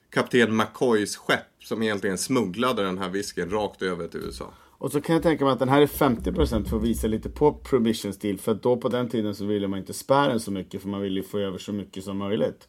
kapten 0.09 0.57
McCoys 0.57 1.17
skepp 1.17 1.63
som 1.63 1.83
egentligen 1.83 2.17
smugglade 2.17 2.83
den 2.83 2.97
här 2.97 3.09
whiskyn 3.09 3.49
rakt 3.49 3.81
över 3.81 4.07
till 4.07 4.19
USA. 4.19 4.53
Och 4.83 4.91
så 4.91 5.01
kan 5.01 5.13
jag 5.13 5.23
tänka 5.23 5.45
mig 5.45 5.53
att 5.53 5.59
den 5.59 5.69
här 5.69 5.81
är 5.81 5.87
50% 5.87 6.65
för 6.65 6.77
att 6.77 6.83
visa 6.83 7.07
lite 7.07 7.29
på 7.29 7.53
prohibition 7.53 8.13
stil. 8.13 8.39
För 8.39 8.51
att 8.51 8.63
då 8.63 8.77
på 8.77 8.89
den 8.89 9.09
tiden 9.09 9.35
så 9.35 9.45
ville 9.45 9.67
man 9.67 9.79
inte 9.79 9.93
spärra 9.93 10.27
den 10.27 10.39
så 10.39 10.51
mycket 10.51 10.81
för 10.81 10.89
man 10.89 11.01
ville 11.01 11.19
ju 11.19 11.23
få 11.23 11.39
över 11.39 11.57
så 11.57 11.73
mycket 11.73 12.03
som 12.03 12.17
möjligt. 12.17 12.67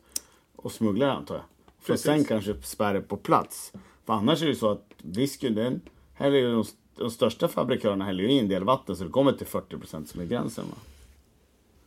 Och 0.57 0.72
smuggla 0.72 1.07
den 1.07 1.16
antar 1.16 1.35
jag. 1.35 1.44
För 1.81 1.92
Precis. 1.92 2.07
sen 2.07 2.24
kanske 2.24 2.55
spärra 2.62 3.00
på 3.00 3.16
plats. 3.16 3.72
För 4.07 4.12
annars 4.12 4.42
är 4.42 4.46
det 4.46 4.53
ju 4.53 4.59
så 4.59 4.70
att 4.70 4.88
whiskyn 5.03 5.55
den 5.55 5.81
häller 6.14 6.38
ju 6.38 6.53
de, 6.53 6.64
de 6.96 7.11
största 7.11 7.48
fabrikörerna 7.48 8.05
häller 8.05 8.24
ju 8.24 8.33
i 8.33 8.38
en 8.38 8.48
del 8.48 8.64
vatten 8.64 8.96
så 8.96 9.05
det 9.05 9.11
kommer 9.11 9.33
till 9.33 9.46
40% 9.46 10.05
som 10.05 10.20
är 10.20 10.24
gränsen 10.24 10.64
va. 10.70 10.77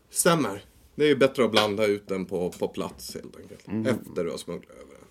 Stämmer. 0.10 0.64
Det 0.96 1.04
är 1.04 1.10
ju 1.10 1.16
bättre 1.16 1.46
att 1.46 1.52
blanda 1.52 1.86
ut 1.86 2.08
den 2.08 2.26
på, 2.26 2.52
på 2.60 2.68
plats 2.68 3.14
helt 3.14 3.38
enkelt. 3.38 3.88
Efter 3.88 4.24
du 4.24 4.30
har 4.32 4.38
smugglat 4.38 4.78
över 4.78 4.94
den. 4.94 5.07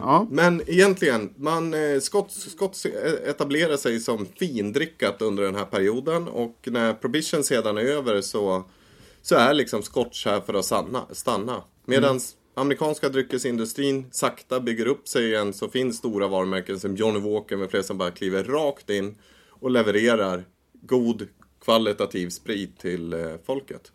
Ja. 0.00 0.26
Men 0.30 0.62
egentligen, 0.66 1.34
man, 1.36 1.74
eh, 1.74 2.00
Scott, 2.00 2.32
Scott 2.32 2.86
etablerar 3.26 3.76
sig 3.76 4.00
som 4.00 4.26
findrickat 4.26 5.22
under 5.22 5.42
den 5.42 5.54
här 5.54 5.64
perioden 5.64 6.28
och 6.28 6.58
när 6.64 6.92
prohibition 6.94 7.44
sedan 7.44 7.78
är 7.78 7.82
över 7.82 8.20
så, 8.20 8.64
så 9.22 9.34
är 9.34 9.54
liksom 9.54 9.82
scotch 9.82 10.26
här 10.26 10.40
för 10.40 10.54
att 10.54 10.64
stanna. 10.64 11.06
stanna. 11.10 11.62
Medan 11.86 12.20
amerikanska 12.54 13.08
dryckesindustrin 13.08 14.06
sakta 14.10 14.60
bygger 14.60 14.86
upp 14.86 15.08
sig 15.08 15.28
igen 15.28 15.52
så 15.52 15.68
finns 15.68 15.96
stora 15.96 16.28
varumärken 16.28 16.80
som 16.80 16.96
Johnny 16.96 17.18
Walker 17.18 17.56
med 17.56 17.70
flera 17.70 17.82
som 17.82 17.98
bara 17.98 18.10
kliver 18.10 18.44
rakt 18.44 18.90
in 18.90 19.14
och 19.48 19.70
levererar 19.70 20.44
god 20.82 21.28
kvalitativ 21.64 22.28
sprit 22.28 22.78
till 22.78 23.12
eh, 23.12 23.34
folket. 23.46 23.92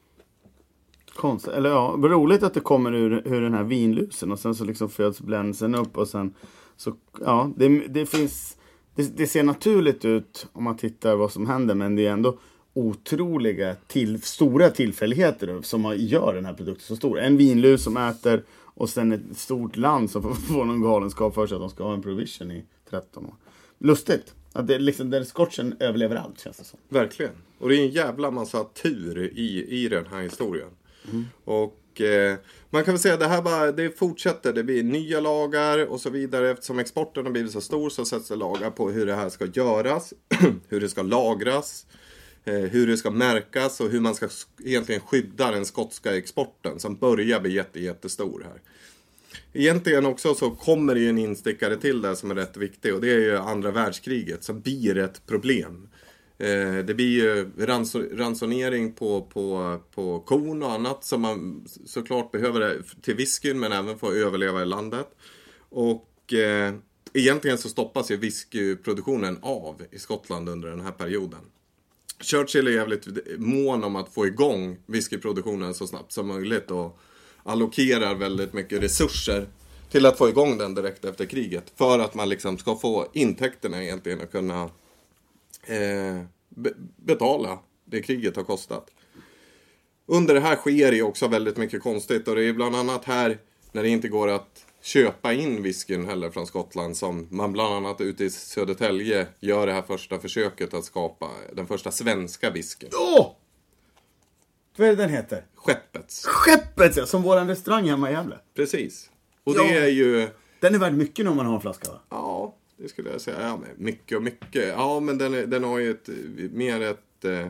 Konstigt, 1.19 1.53
eller 1.53 1.69
ja, 1.69 1.95
roligt 1.97 2.43
att 2.43 2.53
det 2.53 2.59
kommer 2.59 2.93
ur, 2.93 3.27
ur 3.27 3.41
den 3.41 3.53
här 3.53 3.63
vinlusen 3.63 4.31
och 4.31 4.39
sen 4.39 4.55
så 4.55 4.63
liksom 4.63 4.89
föds 4.89 5.21
blänsen 5.21 5.75
upp 5.75 5.97
och 5.97 6.07
sen 6.07 6.33
så, 6.77 6.93
ja, 7.19 7.51
det, 7.55 7.67
det 7.87 8.05
finns, 8.05 8.57
det, 8.95 9.17
det 9.17 9.27
ser 9.27 9.43
naturligt 9.43 10.05
ut 10.05 10.47
om 10.53 10.63
man 10.63 10.77
tittar 10.77 11.15
vad 11.15 11.31
som 11.31 11.47
händer 11.47 11.75
men 11.75 11.95
det 11.95 12.05
är 12.07 12.11
ändå 12.11 12.37
otroliga, 12.73 13.75
till, 13.87 14.21
stora 14.21 14.69
tillfälligheter 14.69 15.61
som 15.61 15.93
gör 15.97 16.35
den 16.35 16.45
här 16.45 16.53
produkten 16.53 16.85
så 16.87 16.95
stor. 16.95 17.19
En 17.19 17.37
vinlus 17.37 17.83
som 17.83 17.97
äter 17.97 18.43
och 18.51 18.89
sen 18.89 19.11
ett 19.11 19.37
stort 19.37 19.77
land 19.77 20.11
som 20.11 20.35
får, 20.35 20.65
någon 20.65 20.81
galenskap 20.81 21.33
för 21.35 21.47
sig 21.47 21.55
att 21.55 21.61
de 21.61 21.69
ska 21.69 21.83
ha 21.83 21.93
en 21.93 22.01
provision 22.01 22.51
i 22.51 22.65
13 22.89 23.25
år. 23.25 23.33
Lustigt. 23.77 24.33
Att 24.53 24.67
det 24.67 24.79
liksom, 24.79 25.09
den 25.09 25.25
skotchen 25.25 25.75
överlever 25.79 26.15
allt 26.15 26.39
känns 26.39 26.57
det 26.57 26.63
som. 26.63 26.79
Verkligen. 26.89 27.33
Och 27.59 27.69
det 27.69 27.75
är 27.75 27.85
en 27.85 27.91
jävla 27.91 28.31
massa 28.31 28.63
tur 28.63 29.31
i, 29.35 29.65
i 29.83 29.89
den 29.89 30.05
här 30.05 30.21
historien. 30.21 30.69
Och 31.43 32.01
eh, 32.01 32.37
man 32.69 32.83
kan 32.83 32.93
väl 32.93 33.01
säga 33.01 33.13
att 33.13 33.19
det 33.19 33.27
här 33.27 33.41
bara, 33.41 33.71
det 33.71 33.99
fortsätter. 33.99 34.53
Det 34.53 34.63
blir 34.63 34.83
nya 34.83 35.19
lagar 35.19 35.85
och 35.85 36.01
så 36.01 36.09
vidare. 36.09 36.51
Eftersom 36.51 36.79
exporten 36.79 37.25
har 37.25 37.31
blivit 37.31 37.51
så 37.51 37.61
stor 37.61 37.89
så 37.89 38.05
sätts 38.05 38.27
det 38.27 38.35
lagar 38.35 38.71
på 38.71 38.89
hur 38.89 39.05
det 39.05 39.15
här 39.15 39.29
ska 39.29 39.45
göras. 39.45 40.13
hur 40.69 40.81
det 40.81 40.89
ska 40.89 41.01
lagras. 41.01 41.85
Eh, 42.45 42.53
hur 42.53 42.87
det 42.87 42.97
ska 42.97 43.11
märkas 43.11 43.79
och 43.79 43.89
hur 43.89 43.99
man 43.99 44.15
ska 44.15 44.29
egentligen 44.65 45.01
skydda 45.01 45.51
den 45.51 45.65
skotska 45.65 46.17
exporten 46.17 46.79
som 46.79 46.95
börjar 46.95 47.39
bli 47.39 47.53
jätte, 47.53 47.79
jättestor 47.79 48.45
här. 48.45 48.61
Egentligen 49.53 50.05
också 50.05 50.35
så 50.35 50.51
kommer 50.51 50.95
det 50.95 51.01
ju 51.01 51.09
en 51.09 51.17
instickare 51.17 51.77
till 51.77 52.01
där 52.01 52.15
som 52.15 52.31
är 52.31 52.35
rätt 52.35 52.57
viktig 52.57 52.93
och 52.93 53.01
det 53.01 53.11
är 53.11 53.19
ju 53.19 53.37
andra 53.37 53.71
världskriget 53.71 54.43
som 54.43 54.61
blir 54.61 54.97
ett 54.97 55.25
problem. 55.27 55.87
Eh, 56.39 56.85
det 56.85 56.93
blir 56.93 57.09
ju 57.09 57.51
ransonering 58.17 58.93
på, 58.93 59.21
på, 59.21 59.77
på 59.95 60.19
korn 60.19 60.63
och 60.63 60.71
annat 60.71 61.03
som 61.03 61.21
man 61.21 61.67
såklart 61.85 62.31
behöver 62.31 62.81
till 63.01 63.15
whiskyn 63.15 63.59
men 63.59 63.71
även 63.71 63.99
för 63.99 64.07
att 64.07 64.13
överleva 64.13 64.61
i 64.61 64.65
landet. 64.65 65.07
Och 65.69 66.33
eh, 66.33 66.73
egentligen 67.13 67.57
så 67.57 67.69
stoppas 67.69 68.11
ju 68.11 68.17
whiskyproduktionen 68.17 69.37
av 69.41 69.81
i 69.91 69.99
Skottland 69.99 70.49
under 70.49 70.69
den 70.69 70.81
här 70.81 70.91
perioden. 70.91 71.39
Churchill 72.21 72.67
är 72.67 72.71
jävligt 72.71 73.07
mån 73.37 73.83
om 73.83 73.95
att 73.95 74.13
få 74.13 74.27
igång 74.27 74.77
whiskyproduktionen 74.85 75.73
så 75.73 75.87
snabbt 75.87 76.11
som 76.11 76.27
möjligt 76.27 76.71
och 76.71 76.99
allokerar 77.43 78.15
väldigt 78.15 78.53
mycket 78.53 78.83
resurser 78.83 79.47
till 79.91 80.05
att 80.05 80.17
få 80.17 80.29
igång 80.29 80.57
den 80.57 80.75
direkt 80.75 81.05
efter 81.05 81.25
kriget. 81.25 81.73
För 81.75 81.99
att 81.99 82.15
man 82.15 82.29
liksom 82.29 82.57
ska 82.57 82.75
få 82.75 83.07
intäkterna 83.13 83.83
egentligen 83.83 84.21
och 84.21 84.31
kunna 84.31 84.69
eh, 85.69 86.21
be- 86.49 86.73
betala 86.95 87.59
det 87.85 88.01
kriget 88.01 88.35
har 88.35 88.43
kostat. 88.43 88.91
Under 90.05 90.33
det 90.33 90.39
här 90.39 90.55
sker 90.55 90.91
ju 90.91 91.03
också 91.03 91.27
väldigt 91.27 91.57
mycket 91.57 91.81
konstigt 91.83 92.27
och 92.27 92.35
det 92.35 92.43
är 92.43 92.53
bland 92.53 92.75
annat 92.75 93.05
här 93.05 93.37
när 93.71 93.83
det 93.83 93.89
inte 93.89 94.07
går 94.07 94.27
att 94.27 94.65
köpa 94.81 95.33
in 95.33 95.63
whiskyn 95.63 96.05
heller 96.05 96.29
från 96.29 96.47
Skottland 96.47 96.97
som 96.97 97.27
man 97.31 97.51
bland 97.51 97.73
annat 97.73 98.01
ute 98.01 98.23
i 98.23 98.29
Södertälje 98.29 99.27
gör 99.39 99.67
det 99.67 99.73
här 99.73 99.81
första 99.81 100.19
försöket 100.19 100.73
att 100.73 100.85
skapa 100.85 101.29
den 101.53 101.67
första 101.67 101.91
svenska 101.91 102.49
whiskyn. 102.49 102.89
Åh! 102.93 103.31
Vad 104.77 104.87
är 104.87 104.95
det 104.95 105.01
den 105.03 105.09
heter? 105.09 105.45
Skeppets. 105.55 106.25
Skeppet 106.25 106.97
ja, 106.97 107.05
som 107.05 107.21
våran 107.21 107.47
restaurang 107.47 107.89
hemma 107.89 108.09
i 108.09 108.13
Gävle. 108.13 108.37
Precis. 108.55 109.09
Och 109.43 109.53
Ja. 109.57 109.63
det 109.63 109.77
är 109.77 109.87
ju, 109.87 110.27
Den 110.59 110.75
är 110.75 110.79
värd 110.79 110.93
mycket 110.93 111.27
om 111.27 111.35
man 111.37 111.45
har 111.45 111.55
en 111.55 111.61
flaska 111.61 111.91
va? 111.91 111.99
ja, 112.09 112.55
det 112.81 112.89
skulle 112.89 113.11
jag 113.11 113.21
säga. 113.21 113.41
Ja, 113.41 113.59
mycket 113.77 114.17
och 114.17 114.23
mycket. 114.23 114.67
Ja, 114.67 114.99
men 114.99 115.17
den, 115.17 115.49
den 115.49 115.63
har 115.63 115.79
ju 115.79 115.91
ett, 115.91 116.09
mer 116.51 116.81
ett, 116.81 117.25
eh, 117.25 117.47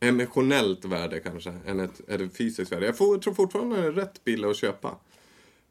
emotionellt 0.00 0.84
värde 0.84 1.20
kanske, 1.20 1.54
än 1.66 1.80
ett, 1.80 2.08
ett 2.08 2.36
fysiskt 2.36 2.72
värde. 2.72 2.86
Jag 2.86 2.96
får, 2.96 3.18
tror 3.18 3.34
fortfarande 3.34 3.76
det 3.80 3.86
är 3.86 3.92
rätt 3.92 4.24
billig 4.24 4.48
att 4.48 4.56
köpa. 4.56 4.96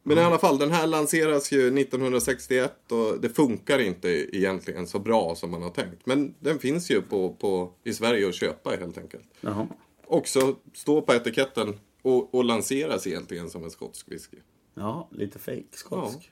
Men 0.04 0.18
i 0.18 0.22
alla 0.22 0.38
fall, 0.38 0.58
den 0.58 0.72
här 0.72 0.88
lanseras 0.88 1.52
ju 1.52 1.80
1961 1.80 2.92
och 2.92 3.22
det 3.22 3.30
funkar 3.30 3.80
inte 3.80 4.10
egentligen 4.38 4.88
så 4.88 5.00
bra 5.00 5.36
som 5.36 5.52
man 5.52 5.62
har 5.62 5.70
tänkt. 5.70 6.06
Men 6.06 6.36
den 6.40 6.60
finns 6.60 6.92
ju 6.92 7.02
på, 7.02 7.34
på, 7.34 7.74
i 7.84 7.94
Sverige 7.94 8.28
att 8.28 8.36
köpa 8.36 8.70
helt 8.70 8.98
enkelt. 8.98 9.26
Jaha. 9.42 9.68
Också 10.06 10.56
stå 10.74 11.02
på 11.02 11.14
etiketten 11.14 11.80
och, 12.02 12.36
och 12.36 12.44
lanseras 12.44 13.08
egentligen 13.08 13.50
som 13.50 13.64
en 13.64 13.72
skotsk 13.72 14.12
whisky. 14.12 14.38
Ja, 14.74 15.10
lite 15.12 15.40
fake 15.40 15.64
skotsk. 15.72 16.32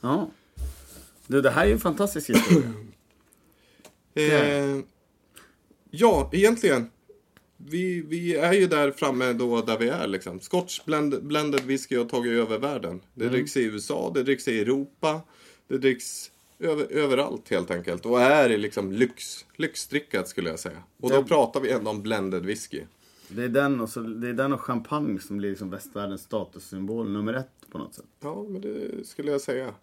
Ja. 0.00 0.30
Du, 1.26 1.40
det 1.40 1.50
här 1.50 1.62
är 1.62 1.66
ju 1.66 1.72
en 1.72 1.80
fantastisk 1.80 2.30
historia. 2.30 2.72
Eh, 4.16 4.78
ja, 5.90 6.30
egentligen. 6.32 6.90
Vi, 7.56 8.00
vi 8.00 8.34
är 8.34 8.52
ju 8.52 8.66
där 8.66 8.90
framme 8.90 9.32
då 9.32 9.62
där 9.62 9.78
vi 9.78 9.88
är 9.88 10.06
liksom. 10.06 10.40
Scotch 10.40 10.84
blend, 10.84 11.24
blended 11.24 11.60
whisky 11.60 11.96
har 11.96 12.04
tagit 12.04 12.32
över 12.32 12.58
världen. 12.58 13.00
Det 13.14 13.28
dricks 13.28 13.56
i 13.56 13.64
USA, 13.64 14.10
det 14.14 14.22
dricks 14.22 14.48
i 14.48 14.60
Europa, 14.60 15.20
det 15.68 15.78
dricks 15.78 16.30
över, 16.58 16.92
överallt 16.92 17.50
helt 17.50 17.70
enkelt. 17.70 18.06
Och 18.06 18.20
är 18.20 18.58
liksom 18.58 18.92
lyx, 18.92 19.44
lyxdrickat 19.56 20.28
skulle 20.28 20.50
jag 20.50 20.58
säga. 20.58 20.82
Och 21.00 21.10
då 21.10 21.24
pratar 21.24 21.60
vi 21.60 21.70
ändå 21.70 21.90
om 21.90 22.02
blended 22.02 22.44
whisky. 22.44 22.82
Det 23.28 23.44
är 23.44 23.48
den 23.48 23.80
och, 23.80 23.88
så, 23.88 24.00
det 24.00 24.28
är 24.28 24.32
den 24.32 24.52
och 24.52 24.60
champagne 24.60 25.20
som 25.20 25.36
blir 25.36 25.50
liksom 25.50 25.70
västvärldens 25.70 26.22
statussymbol 26.22 27.10
nummer 27.10 27.34
ett 27.34 27.70
på 27.70 27.78
något 27.78 27.94
sätt. 27.94 28.04
Ja, 28.20 28.46
men 28.48 28.60
det 28.60 29.06
skulle 29.06 29.30
jag 29.30 29.40
säga. 29.40 29.74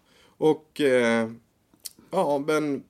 Och 0.42 0.80
eh, 0.80 1.30
ja, 2.10 2.44
men, 2.46 2.84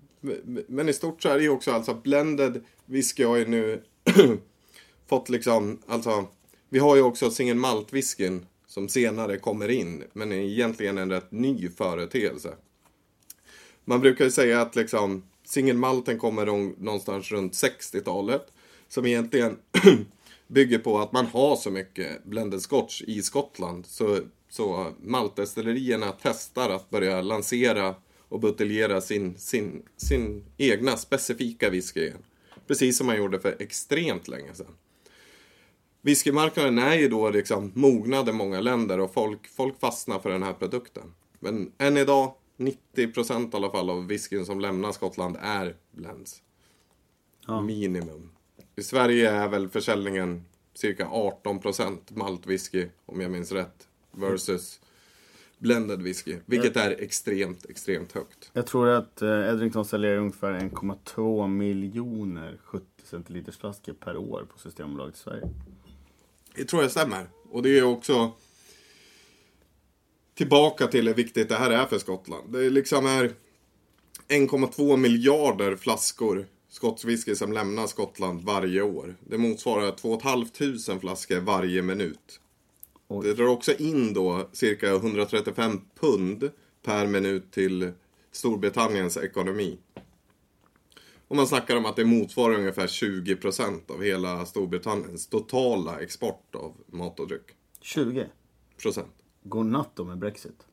men 0.66 0.88
i 0.88 0.92
stort 0.92 1.22
så 1.22 1.28
är 1.28 1.36
det 1.36 1.42
ju 1.42 1.48
också 1.48 1.72
alltså 1.72 1.94
blended 1.94 2.64
whisky 2.86 3.24
har 3.24 3.36
ju 3.36 3.46
nu 3.46 3.82
fått 5.06 5.28
liksom, 5.28 5.78
alltså 5.86 6.26
vi 6.68 6.78
har 6.78 6.96
ju 6.96 7.02
också 7.02 7.30
single 7.30 7.54
malt 7.54 7.92
whiskyn 7.92 8.46
som 8.66 8.88
senare 8.88 9.36
kommer 9.36 9.68
in, 9.68 10.04
men 10.12 10.32
är 10.32 10.36
egentligen 10.36 10.98
en 10.98 11.10
rätt 11.10 11.32
ny 11.32 11.68
företeelse. 11.68 12.54
Man 13.84 14.00
brukar 14.00 14.24
ju 14.24 14.30
säga 14.30 14.60
att 14.60 14.76
liksom 14.76 15.22
single 15.44 15.74
malten 15.74 16.18
kommer 16.18 16.46
någonstans 16.82 17.30
runt 17.30 17.52
60-talet. 17.52 18.46
Som 18.88 19.06
egentligen 19.06 19.58
bygger 20.46 20.78
på 20.78 20.98
att 20.98 21.12
man 21.12 21.26
har 21.26 21.56
så 21.56 21.70
mycket 21.70 22.24
blended 22.24 22.62
scotch 22.62 23.02
i 23.02 23.22
Skottland. 23.22 23.86
Så, 23.86 24.20
så 24.52 24.92
maltdestillerierna 25.02 26.12
testar 26.22 26.70
att 26.70 26.90
börja 26.90 27.22
lansera 27.22 27.94
och 28.28 28.40
buteljera 28.40 29.00
sin, 29.00 29.38
sin, 29.38 29.82
sin 29.96 30.44
egna 30.56 30.96
specifika 30.96 31.70
whisky 31.70 32.00
igen. 32.00 32.22
Precis 32.66 32.98
som 32.98 33.06
man 33.06 33.16
gjorde 33.16 33.40
för 33.40 33.56
extremt 33.58 34.28
länge 34.28 34.54
sedan. 34.54 34.74
Whiskymarknaden 36.02 36.78
är 36.78 36.94
ju 36.94 37.08
då 37.08 37.30
liksom 37.30 37.72
mognad 37.74 38.28
i 38.28 38.32
många 38.32 38.60
länder 38.60 39.00
och 39.00 39.14
folk, 39.14 39.48
folk 39.48 39.80
fastnar 39.80 40.18
för 40.18 40.30
den 40.30 40.42
här 40.42 40.52
produkten. 40.52 41.14
Men 41.40 41.72
än 41.78 41.96
idag, 41.96 42.34
90% 42.56 43.52
i 43.52 43.56
alla 43.56 43.70
fall 43.70 43.90
av 43.90 44.06
whiskyn 44.06 44.46
som 44.46 44.60
lämnar 44.60 44.92
Skottland 44.92 45.36
är 45.40 45.76
blends. 45.90 46.42
Ja. 47.46 47.60
Minimum. 47.60 48.30
I 48.76 48.82
Sverige 48.82 49.30
är 49.30 49.48
väl 49.48 49.68
försäljningen 49.68 50.44
cirka 50.74 51.06
18% 51.06 51.98
maltwhisky, 52.08 52.88
om 53.06 53.20
jag 53.20 53.30
minns 53.30 53.52
rätt, 53.52 53.88
versus 54.12 54.80
blended 55.58 56.02
whisky. 56.02 56.36
Vilket 56.46 56.76
är 56.76 56.90
extremt, 56.90 57.66
extremt 57.70 58.12
högt. 58.12 58.50
Jag 58.52 58.66
tror 58.66 58.88
att 58.88 59.22
eh, 59.22 59.28
Edrington 59.28 59.84
säljer 59.84 60.16
ungefär 60.16 60.52
1,2 60.52 61.48
miljoner 61.48 62.58
70 62.64 62.86
centiliters 63.04 63.56
flaskor 63.56 63.92
per 63.92 64.16
år 64.16 64.46
på 64.52 64.58
Systembolaget 64.58 65.14
i 65.14 65.18
Sverige. 65.18 65.48
Det 66.54 66.64
tror 66.64 66.82
jag 66.82 66.90
stämmer. 66.90 67.26
Och 67.50 67.62
det 67.62 67.78
är 67.78 67.82
också 67.82 68.32
tillbaka 70.34 70.86
till 70.86 71.06
hur 71.08 71.14
viktigt 71.14 71.48
det 71.48 71.56
här 71.56 71.70
är 71.70 71.86
för 71.86 71.98
Skottland. 71.98 72.52
Det 72.52 72.66
är 72.66 72.70
liksom 72.70 73.06
är 73.06 73.32
1,2 74.28 74.96
miljarder 74.96 75.76
flaskor 75.76 76.46
skotsk 76.72 77.04
whisky 77.04 77.34
som 77.34 77.52
lämnar 77.52 77.86
Skottland 77.86 78.42
varje 78.42 78.82
år. 78.82 79.16
Det 79.20 79.38
motsvarar 79.38 79.92
2 79.92 80.20
500 80.20 81.00
flaskor 81.00 81.40
varje 81.40 81.82
minut. 81.82 82.40
Oj. 83.14 83.26
Det 83.26 83.34
drar 83.34 83.46
också 83.46 83.72
in 83.72 84.14
då 84.14 84.48
cirka 84.52 84.94
135 84.94 85.80
pund 86.00 86.50
per 86.82 87.06
minut 87.06 87.52
till 87.52 87.92
Storbritanniens 88.30 89.16
ekonomi. 89.16 89.78
Och 91.28 91.36
man 91.36 91.46
snackar 91.46 91.76
om 91.76 91.86
att 91.86 91.96
det 91.96 92.04
motsvarar 92.04 92.54
ungefär 92.54 92.86
20% 92.86 93.90
av 93.90 94.02
hela 94.02 94.46
Storbritanniens 94.46 95.26
totala 95.26 96.00
export 96.00 96.54
av 96.54 96.76
mat 96.86 97.20
och 97.20 97.28
dryck. 97.28 97.46
20. 97.80 98.26
Procent. 98.82 99.14
Godnatt 99.42 99.90
då 99.94 100.04
med 100.04 100.18
Brexit. 100.18 100.66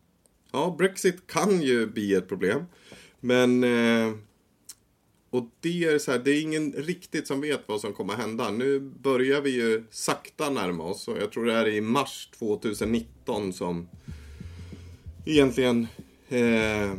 Ja, 0.52 0.76
Brexit 0.78 1.28
kan 1.28 1.62
ju 1.62 1.88
bli 1.88 2.14
ett 2.14 2.28
problem. 2.28 2.66
Men... 3.20 3.64
Eh, 3.64 4.14
och 5.30 5.50
det 5.62 5.84
är 5.84 6.00
så 6.00 6.12
här, 6.12 6.20
det 6.20 6.32
är 6.32 6.42
ingen 6.42 6.74
riktigt 6.74 7.28
som 7.28 7.42
vet 7.42 7.62
vad 7.66 7.82
som 7.82 7.94
kommer 7.94 8.14
hända. 8.14 8.52
Nu 8.52 8.80
börjar 8.80 9.42
vi 9.42 9.50
ju 9.50 9.84
sakta 9.92 10.50
närma 10.50 10.84
oss 10.84 11.08
och 11.08 11.18
jag 11.18 11.32
tror 11.32 11.46
det 11.46 11.54
är 11.54 11.68
i 11.68 11.82
mars 11.82 12.30
2019 12.40 13.54
som 13.54 13.88
egentligen 15.26 15.88
eh, 16.30 16.94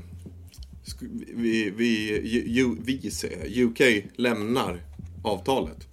vi, 1.35 1.71
vi, 1.77 3.11
säger, 3.11 3.65
UK 3.65 4.05
lämnar 4.17 4.83
avtalet. 5.25 5.87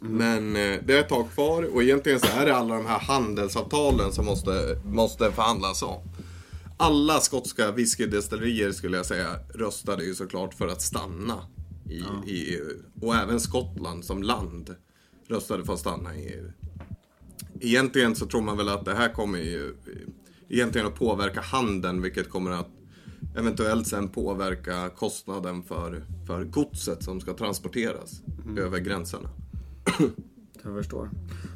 Men 0.00 0.56
eh, 0.56 0.78
det 0.86 0.94
är 0.94 1.00
ett 1.00 1.08
tag 1.08 1.30
kvar 1.34 1.62
och 1.62 1.82
egentligen 1.82 2.20
så 2.20 2.26
är 2.26 2.46
det 2.46 2.56
alla 2.56 2.74
de 2.74 2.86
här 2.86 2.98
handelsavtalen 2.98 4.12
som 4.12 4.26
måste, 4.26 4.80
måste 4.84 5.32
förhandlas 5.32 5.82
om. 5.82 6.00
Alla 6.82 7.20
skotska 7.20 7.72
whiskydestillerier 7.72 8.72
skulle 8.72 8.96
jag 8.96 9.06
säga 9.06 9.38
röstade 9.54 10.04
ju 10.04 10.14
såklart 10.14 10.54
för 10.54 10.68
att 10.68 10.82
stanna 10.82 11.38
i, 11.88 12.04
i 12.26 12.54
EU. 12.54 12.82
Och 13.00 13.14
även 13.14 13.40
Skottland 13.40 14.04
som 14.04 14.22
land 14.22 14.74
röstade 15.28 15.64
för 15.64 15.72
att 15.72 15.80
stanna 15.80 16.16
i 16.16 16.34
EU. 16.34 16.52
Egentligen 17.60 18.16
så 18.16 18.26
tror 18.26 18.42
man 18.42 18.56
väl 18.56 18.68
att 18.68 18.84
det 18.84 18.94
här 18.94 19.12
kommer 19.12 19.38
ju 19.38 19.74
egentligen 20.48 20.86
att 20.86 20.94
påverka 20.94 21.40
handeln 21.40 22.02
vilket 22.02 22.30
kommer 22.30 22.50
att 22.50 22.70
eventuellt 23.36 23.86
sen 23.86 24.08
påverka 24.08 24.88
kostnaden 24.88 25.62
för, 25.62 26.04
för 26.26 26.44
godset 26.44 27.04
som 27.04 27.20
ska 27.20 27.34
transporteras 27.34 28.22
över 28.58 28.78
gränserna. 28.78 29.30
Jag 30.62 30.76
förstår. 30.76 31.10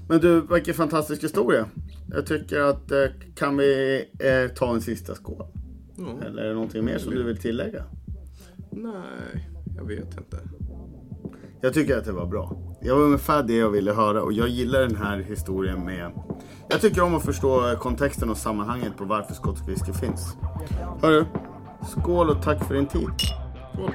Men 0.09 0.21
du, 0.21 0.41
vilken 0.41 0.75
fantastisk 0.75 1.25
historia. 1.25 1.69
Jag 2.11 2.27
tycker 2.27 2.61
att 2.61 2.91
eh, 2.91 3.05
kan 3.35 3.57
vi 3.57 4.05
eh, 4.19 4.55
ta 4.55 4.75
en 4.75 4.81
sista 4.81 5.15
skål? 5.15 5.47
Ja. 5.97 6.27
Eller 6.27 6.43
är 6.43 6.49
det 6.49 6.55
någonting 6.55 6.85
mer 6.85 6.99
som 6.99 7.15
du 7.15 7.23
vill 7.23 7.37
tillägga? 7.37 7.85
Nej, 8.71 9.49
jag 9.77 9.85
vet 9.85 10.19
inte. 10.19 10.39
Jag 11.61 11.75
tycker 11.75 11.99
att 11.99 12.05
det 12.05 12.13
var 12.13 12.27
bra. 12.27 12.57
Det 12.83 12.93
var 12.93 13.01
ungefär 13.01 13.43
det 13.43 13.57
jag 13.57 13.71
ville 13.71 13.93
höra 13.93 14.23
och 14.23 14.33
jag 14.33 14.49
gillar 14.49 14.81
den 14.81 14.97
här 14.97 15.19
historien 15.19 15.85
med... 15.85 16.13
Jag 16.69 16.81
tycker 16.81 17.03
om 17.03 17.15
att 17.15 17.25
förstå 17.25 17.77
kontexten 17.79 18.31
och 18.31 18.37
sammanhanget 18.37 18.97
på 18.97 19.05
varför 19.05 19.35
skotsk 19.35 19.69
whisky 19.69 19.93
finns. 19.93 20.37
Hörru, 21.03 21.25
skål 21.89 22.31
och 22.31 22.43
tack 22.43 22.65
för 22.65 22.75
din 22.75 22.87
tid. 22.87 23.09
Skål. 23.73 23.91